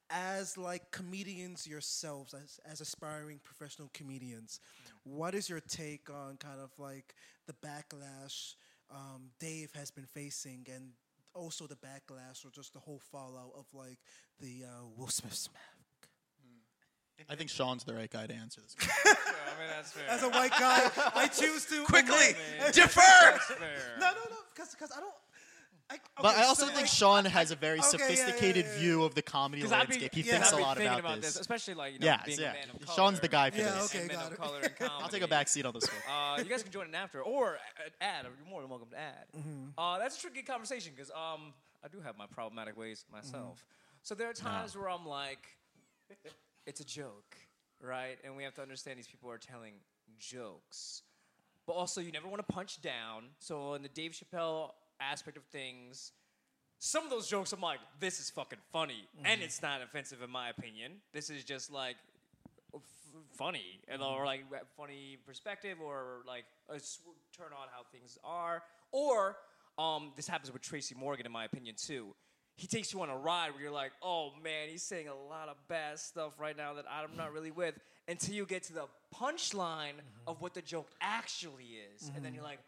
[0.10, 4.62] As like comedians yourselves, as, as aspiring professional comedians,
[5.04, 7.14] what is your take on kind of like
[7.46, 8.54] the backlash
[8.90, 10.92] um, Dave has been facing, and
[11.38, 14.00] also the backlash or just the whole fallout of like
[14.40, 15.62] the uh, Will Smith smack?
[17.30, 18.76] I think Sean's the right guy to answer this.
[18.76, 18.94] question.
[19.28, 20.10] Yeah, I mean, that's fair.
[20.10, 22.36] As a white guy, I choose to Quickly,
[22.74, 23.02] defer.
[23.02, 23.80] That's fair.
[24.00, 25.14] No, no, no, because I don't.
[25.90, 28.66] I, But I also so, think like, Sean has a very Okay, yeah, yeah, sophisticated
[28.66, 28.80] yeah, yeah.
[28.80, 30.16] view of the comedy Because I'd be, landscape.
[30.16, 31.40] He yeah, thinks I'd a lot thinking about, this.
[31.40, 32.50] especially like you know, Yeah, being yeah.
[32.50, 32.96] a man of color.
[32.96, 33.96] Sean's the guy for Yeah, this.
[33.96, 34.38] okay, got it.
[34.38, 34.96] color in comedy.
[35.02, 36.14] I'll take a back seat on this one.
[36.14, 37.58] Uh, you guys can join in after, or
[38.02, 38.26] add.
[38.26, 39.26] You're more than welcome to add.
[39.38, 39.80] Mm-hmm.
[39.80, 43.64] Uh, that's a tricky conversation because um, I do have my problematic ways myself.
[44.04, 45.48] So there are times where I'm like,
[46.66, 47.38] it's a joke,
[47.82, 48.18] right?
[48.26, 49.74] And we have to understand these people are telling
[50.20, 51.04] jokes,
[51.66, 53.26] but also you never want to punch down.
[53.40, 56.12] So in the Dave Chappelle aspect of things.
[56.80, 59.44] Some of those jokes, I'm like, this is fucking funny, and mm-hmm.
[59.44, 60.94] it's not offensive in my opinion.
[61.12, 61.96] This is just like
[62.74, 62.82] f-
[63.34, 63.80] funny.
[63.88, 64.22] And mm-hmm.
[64.22, 64.44] or like
[64.76, 67.00] funny perspective or like a sw-
[67.36, 68.62] turn on how things are.
[68.92, 69.38] Or
[69.80, 72.14] um, this happens with tracy morgan in my opinion too.
[72.56, 75.48] He takes you on a ride where you're like oh man he's saying a lot
[75.48, 77.76] of bad stuff right now that i'm not really with
[78.08, 80.28] until you get to the punchline mm-hmm.
[80.28, 82.12] of what the joke actually is.
[82.16, 82.60] And then you're like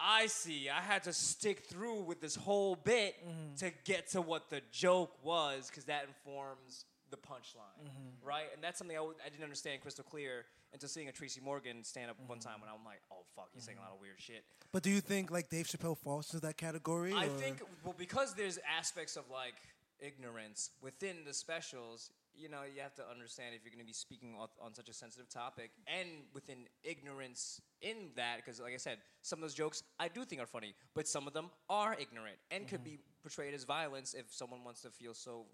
[0.00, 0.68] I see.
[0.70, 3.54] I had to stick through with this whole bit mm-hmm.
[3.56, 8.26] to get to what the joke was because that informs the punchline, mm-hmm.
[8.26, 8.46] right?
[8.54, 11.82] And that's something I w- I didn't understand crystal clear until seeing a Tracy Morgan
[11.84, 12.48] stand up one mm-hmm.
[12.48, 14.44] time when I'm like, oh fuck, he's saying a lot of weird shit.
[14.72, 17.12] But do you think like Dave Chappelle falls into that category?
[17.12, 19.56] I or- think well because there's aspects of like
[19.98, 22.10] ignorance within the specials.
[22.34, 24.88] You know, you have to understand if you're going to be speaking on, on such
[24.88, 29.54] a sensitive topic, and within ignorance in that, because like I said, some of those
[29.54, 32.98] jokes I do think are funny, but some of them are ignorant and could be
[33.22, 35.46] portrayed as violence if someone wants to feel so,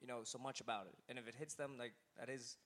[0.00, 0.94] you know, so much about it.
[1.08, 2.56] And if it hits them, like that is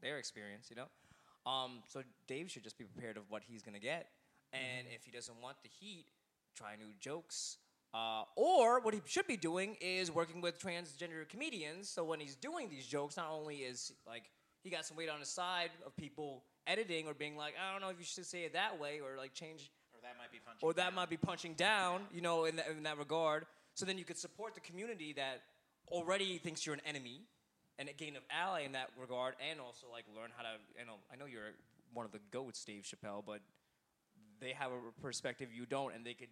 [0.00, 1.50] their experience, you know.
[1.50, 4.08] Um, so Dave should just be prepared of what he's gonna get,
[4.52, 6.06] and if he doesn't want the heat,
[6.54, 7.58] try new jokes.
[7.92, 11.88] Uh, or what he should be doing is working with transgender comedians.
[11.88, 14.24] So when he's doing these jokes, not only is like
[14.62, 17.80] he got some weight on his side of people editing or being like, I don't
[17.80, 20.38] know if you should say it that way or like change Or that might be
[20.44, 20.60] punching.
[20.66, 20.94] or that down.
[20.94, 23.46] might be punching down, you know, in, that in that regard.
[23.74, 25.42] So then you could support the community that
[25.88, 27.22] already thinks you're an enemy
[27.78, 30.50] and gain an ally in that regard, and also like learn how to.
[30.78, 31.52] You know, I know you're
[31.94, 33.40] one of the goats, Dave Chappelle, but
[34.40, 36.28] they have a perspective you don't, and they could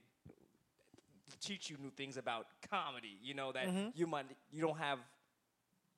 [1.41, 3.19] teach you new things about comedy.
[3.23, 4.99] You know that you might you don't have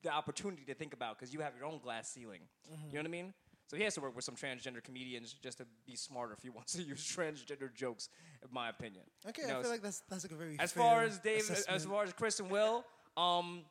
[0.02, 2.40] the opportunity to think about because you have your own glass ceiling.
[2.88, 3.34] You know what I mean?
[3.66, 6.50] So he has to work with some transgender comedians just to be smarter if he
[6.58, 8.08] wants to use transgender jokes,
[8.42, 9.04] in my opinion.
[9.28, 11.18] Okay, You know, I feel like that's that's like a very as fair far as
[11.18, 12.84] Dave, as far as Chris and Will,
[13.16, 13.62] um,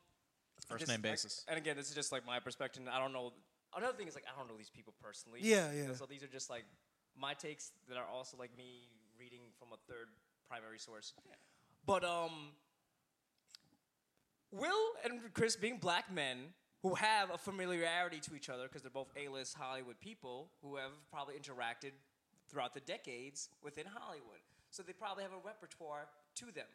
[0.68, 1.44] First just name like- basis.
[1.48, 2.84] and again, this is just like my perspective.
[2.92, 3.34] I don't know.
[3.76, 5.40] Another thing is like I don't know these people personally.
[5.44, 5.96] Yeah, You know, yeah.
[5.96, 6.64] So these are just like
[7.18, 8.88] my takes that are also like me
[9.20, 10.08] reading from a third
[10.48, 11.14] primary source.
[11.86, 12.52] But um,
[14.52, 16.38] Will and Chris being black men
[16.82, 20.92] who have a familiarity to each other because they're both A-list Hollywood people who have
[21.12, 21.92] probably interacted
[22.50, 24.40] throughout the decades within Hollywood.
[24.72, 26.70] So they probably have a repertoire to them.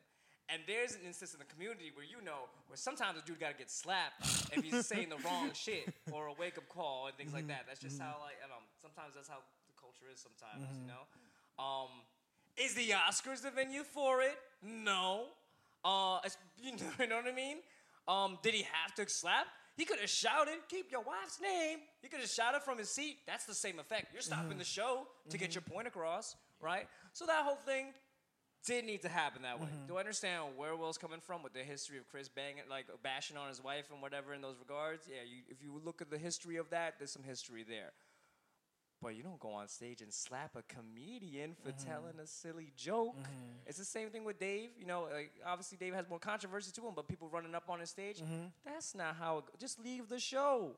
[0.53, 3.57] And there's an instance in the community where you know where sometimes a dude gotta
[3.57, 4.21] get slapped
[4.53, 7.65] if he's saying the wrong shit or a wake up call and things like that.
[7.67, 10.85] That's just how like I don't know, sometimes that's how the culture is sometimes, you
[10.85, 11.09] know?
[11.57, 11.89] Um
[12.57, 14.37] is the Oscars the venue for it?
[14.63, 15.27] No.
[15.85, 16.21] Uh
[16.63, 17.59] you know, you know what I mean?
[18.09, 19.47] Um did he have to slap?
[19.77, 21.79] He could have shouted, keep your wife's name.
[22.01, 23.19] He could have shouted from his seat.
[23.27, 24.13] That's the same effect.
[24.13, 26.87] You're stopping the show to get your point across, right?
[27.13, 27.87] So that whole thing
[28.65, 29.67] did need to happen that way.
[29.89, 33.37] Do I understand where Will's coming from with the history of Chris banging, like bashing
[33.37, 35.07] on his wife and whatever in those regards?
[35.09, 37.93] Yeah, you, if you look at the history of that, there's some history there.
[39.05, 41.89] But you don't go on stage and slap a comedian for mm-hmm.
[41.89, 43.17] telling a silly joke.
[43.17, 43.67] Mm-hmm.
[43.67, 44.71] It's the same thing with Dave.
[44.79, 47.81] You know, like obviously Dave has more controversy to him, but people running up on
[47.81, 48.47] his stage, mm-hmm.
[48.65, 49.47] that's not how it.
[49.47, 50.71] Go- Just leave the show.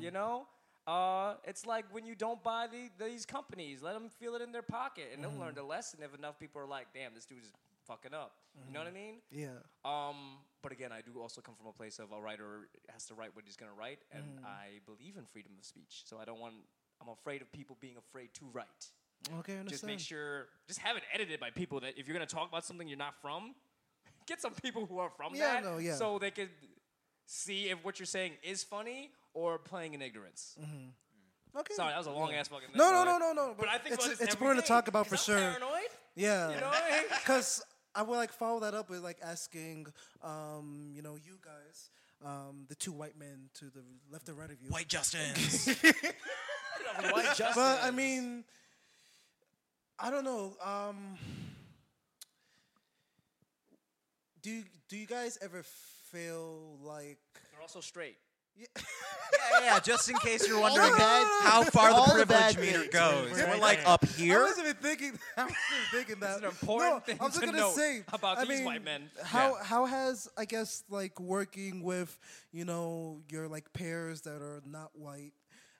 [0.00, 0.46] You know,
[0.86, 4.52] uh, it's like when you don't buy the, these companies, let them feel it in
[4.52, 7.42] their pocket, and they'll learn the lesson if enough people are like, "Damn, this dude
[7.42, 7.52] is
[7.86, 8.32] fucking up."
[8.66, 9.16] You know what I mean?
[9.32, 9.58] Yeah.
[9.84, 13.14] Um, but again, I do also come from a place of a writer has to
[13.14, 16.02] write what he's gonna write, and I believe in freedom of speech.
[16.04, 16.54] So I don't want.
[17.06, 18.64] I'm afraid of people being afraid to write.
[19.40, 19.68] Okay, understand.
[19.70, 22.64] Just make sure, just have it edited by people that if you're gonna talk about
[22.64, 23.54] something you're not from,
[24.26, 25.94] get some people who are from Yeah, that, no, yeah.
[25.94, 26.50] so they could
[27.26, 30.56] see if what you're saying is funny or playing in ignorance.
[31.56, 31.74] Okay.
[31.74, 32.68] Sorry, that was a long ass fucking.
[32.74, 33.54] No, no, no, no, no.
[33.56, 35.38] But I think it's it's important to talk about for I'm sure.
[35.38, 36.50] Paranoid, Yeah.
[36.52, 37.04] you know what I mean?
[37.24, 37.62] Because
[37.94, 39.86] I will like follow that up with like asking,
[40.22, 41.90] um, you know, you guys,
[42.24, 44.70] um, the two white men to the left and right of you.
[44.70, 45.66] White Justins.
[47.12, 47.56] White justice.
[47.56, 48.44] But I mean,
[49.98, 50.54] I don't know.
[50.64, 51.18] Um,
[54.42, 55.62] do you, do you guys ever
[56.12, 57.18] feel like?
[57.52, 58.16] they're also straight.
[58.56, 58.66] yeah,
[59.62, 62.66] yeah, just in case you're the wondering bad- how far all the the bad privilege
[62.74, 63.30] meter things, goes.
[63.40, 63.48] right?
[63.48, 63.86] We're like Right.
[63.88, 64.42] up I here.
[64.42, 65.18] wasn't even thinking.
[65.36, 66.38] I wasn't even thinking that.
[66.38, 68.64] an important no, thing I was just to gonna note say about I these mean,
[68.64, 69.10] white men.
[69.24, 69.64] How Yeah.
[69.64, 72.16] how has I guess like working with
[72.52, 75.32] you know your like peers that are not white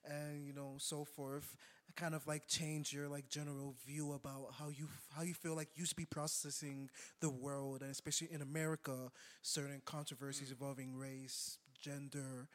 [0.05, 1.57] and you know so forth
[1.97, 5.68] kind of like change your like general view about how you how you feel like
[5.77, 9.12] you should be processing the world and especially in America
[9.43, 10.53] certain controversies Mm.
[10.53, 12.49] involving race gender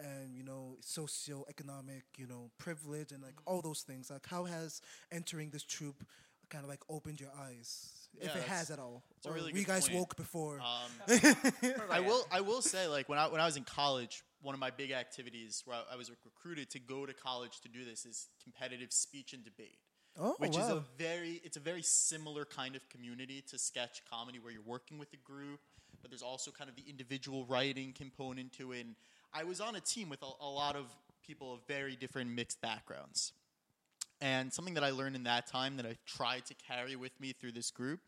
[0.00, 3.52] and you know socioeconomic you know privilege and like Mm-hmm.
[3.54, 4.80] all those things like how has
[5.12, 6.04] entering this troop
[6.48, 9.64] kind of like opened your eyes if it has at all or really were you
[9.64, 9.98] guys point.
[9.98, 10.90] woke before Um,
[11.90, 12.22] I will.
[12.32, 14.90] I will say, like when I when I was in college, one of my big
[14.90, 18.92] activities where I, I was recruited to go to college to do this is competitive
[18.92, 19.78] speech and debate,
[20.18, 20.62] oh which wow.
[20.64, 24.62] is a very it's a very similar kind of community to sketch comedy where you're
[24.76, 25.60] working with a group,
[26.02, 28.80] but there's also kind of the individual writing component to it.
[28.86, 28.96] And
[29.32, 30.86] I was on a team with a, a lot of
[31.26, 33.32] people of very different mixed backgrounds.
[34.20, 37.32] And something that I learned in that time that I tried to carry with me
[37.32, 38.00] through this group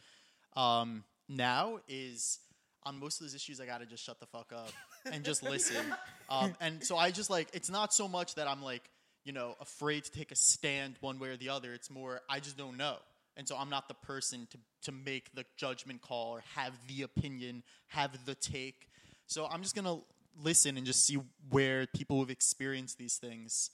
[0.56, 2.40] um, now is
[2.84, 4.72] on most of those issues, I gotta just shut the fuck up
[5.10, 5.84] and just listen.
[6.28, 8.82] Um, and so I just like, it's not so much that I'm like,
[9.24, 11.72] you know, afraid to take a stand one way or the other.
[11.72, 12.96] It's more, I just don't know.
[13.36, 17.02] And so I'm not the person to, to make the judgment call or have the
[17.02, 18.88] opinion, have the take.
[19.26, 19.98] So I'm just gonna
[20.40, 21.18] listen and just see
[21.50, 23.70] where people who've experienced these things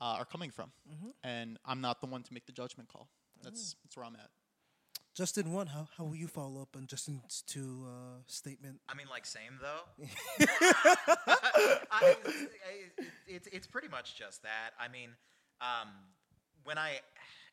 [0.00, 0.72] uh, are coming from.
[1.22, 3.08] And I'm not the one to make the judgment call.
[3.42, 4.30] That's, that's where I'm at.
[5.14, 9.08] Justin one how how will you follow up on Justin's two uh, statement I mean,
[9.10, 10.06] like, same though.
[10.40, 12.16] I, I,
[13.28, 14.70] it's it's pretty much just that.
[14.80, 15.10] I mean,
[15.60, 15.88] um,
[16.64, 17.00] when I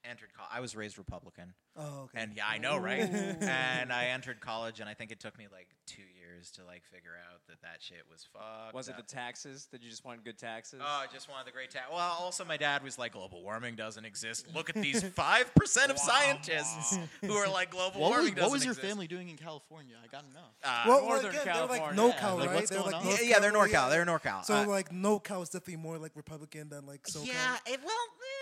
[0.03, 2.99] entered college, I was raised Republican, oh okay and yeah, I know, right?
[3.41, 6.83] and I entered college, and I think it took me like two years to like
[6.85, 8.73] figure out that that shit was fucked.
[8.73, 9.67] Was it the taxes?
[9.71, 10.79] Did you just want good taxes?
[10.81, 11.85] Oh, I just wanted the great tax.
[11.91, 14.47] Well, also my dad was like, global warming doesn't exist.
[14.53, 18.37] Look at these five percent of scientists who are like, global What warming what doesn't
[18.37, 18.43] exist.
[18.43, 18.87] What was your exist.
[18.87, 19.95] family doing in California?
[20.03, 20.39] I gotta know.
[20.63, 22.01] Uh, well, well Northern again, they're like California.
[22.01, 22.55] NoCal, Yeah, like, right?
[22.55, 23.07] what's they're going like on?
[23.07, 23.73] yeah, yeah, they're Carolina.
[23.73, 23.89] NorCal.
[23.89, 24.45] They're NorCal.
[24.45, 27.25] So Uh, like NoCal is definitely more like Republican than like SoCal.
[27.27, 28.38] Yeah, it, well, eh,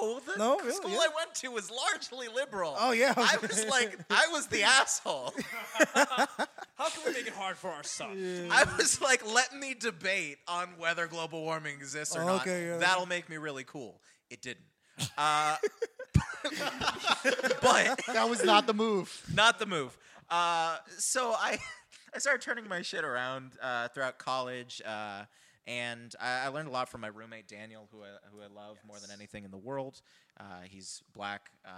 [0.00, 0.20] no.
[0.20, 0.98] The No, really, school yeah.
[0.98, 2.74] I went to was largely liberal.
[2.78, 3.14] Oh, yeah.
[3.16, 5.34] I was like, I was the asshole.
[5.94, 8.48] How can we make it hard for our son?
[8.50, 12.40] I was like, let me debate on whether global warming exists or Oh, not.
[12.42, 12.76] okay, yeah.
[12.78, 14.00] That'll make me really cool.
[14.30, 14.64] It didn't.
[15.16, 15.56] Uh,
[17.62, 19.22] but That was not the move.
[19.34, 19.96] not the move.
[20.30, 21.58] Uh, so I,
[22.14, 25.24] I started turning my shit around uh, throughout college, uh,
[25.68, 28.78] and I, I learned a lot from my roommate Daniel, who I, who I love
[28.86, 30.00] more than anything in the world.
[30.40, 31.70] Uh, he's black, uh,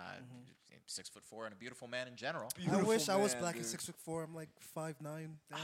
[0.87, 2.49] six foot four, and a beautiful man in general.
[2.71, 4.23] I wish I was man, black and six foot four.
[4.23, 5.37] I'm like five nine.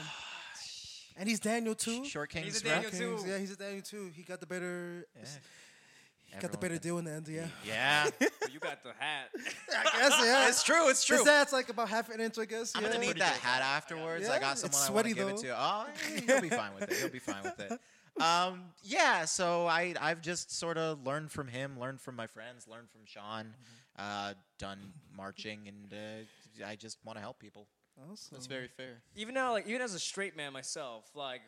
[1.19, 2.05] And he's Daniel too.
[2.05, 2.93] Short King's He's a breath.
[2.93, 3.27] Daniel too.
[3.27, 4.11] Yeah, he's a Daniel too.
[4.15, 5.07] He got the better.
[5.17, 6.41] Yeah.
[6.41, 7.47] Got the better deal in the end, yeah.
[7.67, 9.31] Yeah, But you got the hat.
[9.35, 10.49] I guess, yeah.
[10.49, 10.91] it's true.
[10.91, 11.17] It's true.
[11.19, 12.73] His hat's like about half an inch, I guess.
[12.75, 12.89] I'm yeah.
[12.89, 13.43] gonna need Pretty that dope.
[13.43, 14.29] hat afterwards.
[14.29, 15.43] I Yeah, got it's someone I want sweaty, to give it though.
[15.43, 15.57] to.
[15.59, 15.87] Oh,
[16.27, 16.99] he'll be fine with it.
[16.99, 17.81] He'll be fine with it.
[18.21, 22.67] Um, yeah, so I I've just sort of learned from him, learned from my friends,
[22.67, 23.55] learned from Sean,
[23.99, 27.67] uh, done marching, and uh, I just want to help people.
[28.11, 28.37] Awesome.
[28.37, 29.03] That's very fair.
[29.17, 31.43] even now, like even as a straight man myself, like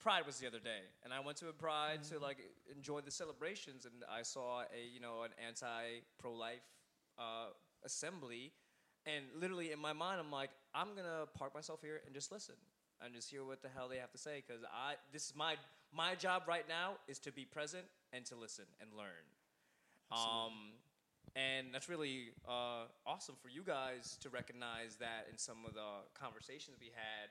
[0.00, 2.38] Pride was the other day, and I went to a Pride to like
[2.74, 6.62] enjoy the celebrations, and I saw a you know an anti pro life
[7.18, 7.46] uh,
[7.84, 8.52] assembly,
[9.06, 12.54] and literally in my mind, I'm like, I'm gonna park myself here and just listen
[13.04, 15.56] and just hear what the hell they have to say, because I this is my
[15.94, 19.24] my job right now is to be present and to listen and learn.
[20.10, 20.72] Um,
[21.34, 25.80] and that's really uh, awesome for you guys to recognize that in some of the
[26.12, 27.30] conversations we had,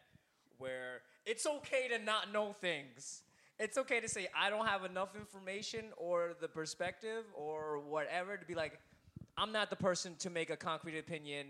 [0.57, 3.21] where it's okay to not know things.
[3.59, 8.45] It's okay to say, I don't have enough information or the perspective or whatever to
[8.45, 8.79] be like,
[9.37, 11.47] I'm not the person to make a concrete opinion,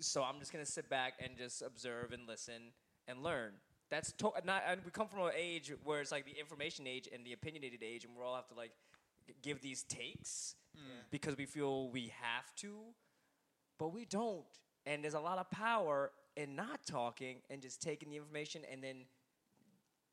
[0.00, 2.72] so I'm just gonna sit back and just observe and listen
[3.08, 3.52] and learn.
[3.90, 7.08] That's to- not, and we come from an age where it's like the information age
[7.12, 8.72] and the opinionated age, and we all have to like
[9.26, 10.80] g- give these takes mm.
[11.10, 12.78] because we feel we have to,
[13.78, 14.44] but we don't.
[14.86, 18.82] And there's a lot of power in not talking and just taking the information and
[18.82, 19.04] then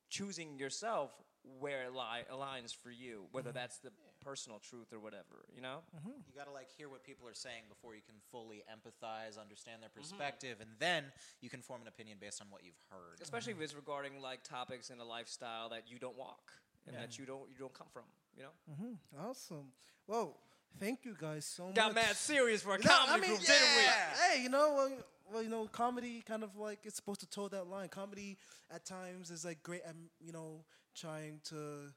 [0.10, 1.12] choosing yourself
[1.60, 3.54] where it li- aligns for you, whether mm.
[3.54, 5.80] that's the personal truth or whatever, you know?
[5.96, 6.20] Mm-hmm.
[6.28, 9.90] You gotta like hear what people are saying before you can fully empathize, understand their
[9.90, 10.00] mm-hmm.
[10.00, 11.06] perspective, and then
[11.42, 13.22] you can form an opinion based on what you've heard.
[13.22, 13.64] Especially mm-hmm.
[13.64, 16.52] if it's regarding like topics in a lifestyle that you don't walk
[16.88, 18.04] and that you don't you don't come from,
[18.36, 19.26] you know?
[19.28, 19.72] Awesome.
[20.08, 20.38] Well,
[20.80, 21.76] thank you guys so Got much.
[21.76, 23.84] Got mad serious for a No, comedy I mean, group, didn't we?
[23.84, 24.92] Hey, you know, well,
[25.32, 27.90] well, you know, comedy kind of like it's supposed to toe that line.
[27.90, 28.38] Comedy
[28.72, 30.64] at times is like great at you know
[30.96, 31.94] trying to,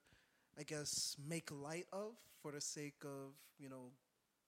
[0.58, 3.90] I guess, make light of for the sake of you know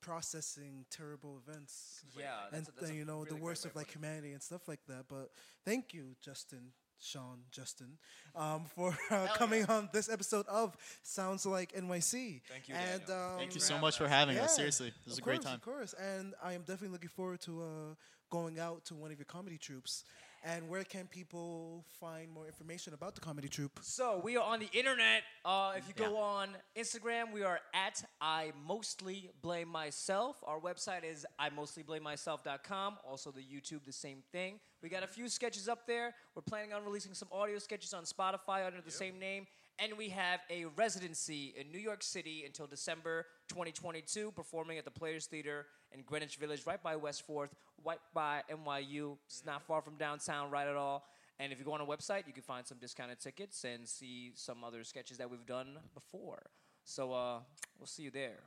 [0.01, 3.91] processing terrible events Yeah, and that's a, that's you know really the worst of like
[3.91, 5.07] humanity and stuff like that.
[5.09, 5.31] But
[5.65, 6.73] thank you, Justin.
[7.01, 7.99] Sean, Justin,
[8.35, 12.41] um, for uh, coming on this episode of Sounds Like NYC.
[12.49, 14.11] Thank you, And um, Thank you so much for us.
[14.11, 14.43] having us.
[14.53, 15.57] Yeah, Seriously, this was of a great time.
[15.57, 17.95] Of course, and I am definitely looking forward to uh,
[18.31, 20.05] going out to one of your comedy troupes.
[20.47, 23.81] And where can people find more information about the comedy troupe?
[23.83, 25.23] So we are on the internet.
[25.43, 26.21] Uh, if you go Yeah.
[26.21, 30.37] on Instagram, we are at I mostly blame myself.
[30.47, 32.99] Our website is I mostly blame myself.com.
[33.05, 34.61] Also the YouTube, the same thing.
[34.83, 36.15] We got a few sketches up there.
[36.35, 39.47] We're planning on releasing some audio sketches on Spotify under the same name.
[39.79, 44.91] And we have a residency in New York City until December 2022, performing at the
[44.91, 49.17] Players Theater in Greenwich Village, right by West Fourth, right by NYU.
[49.27, 51.07] It's not far from downtown, right at all.
[51.39, 54.33] And if you go on our website, you can find some discounted tickets and see
[54.35, 56.43] some other sketches that we've done before.
[56.85, 57.39] So uh,
[57.79, 58.41] we'll see you there.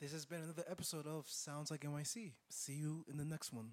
[0.00, 2.32] This has been another episode of Sounds Like NYC.
[2.48, 3.72] See you in the next one.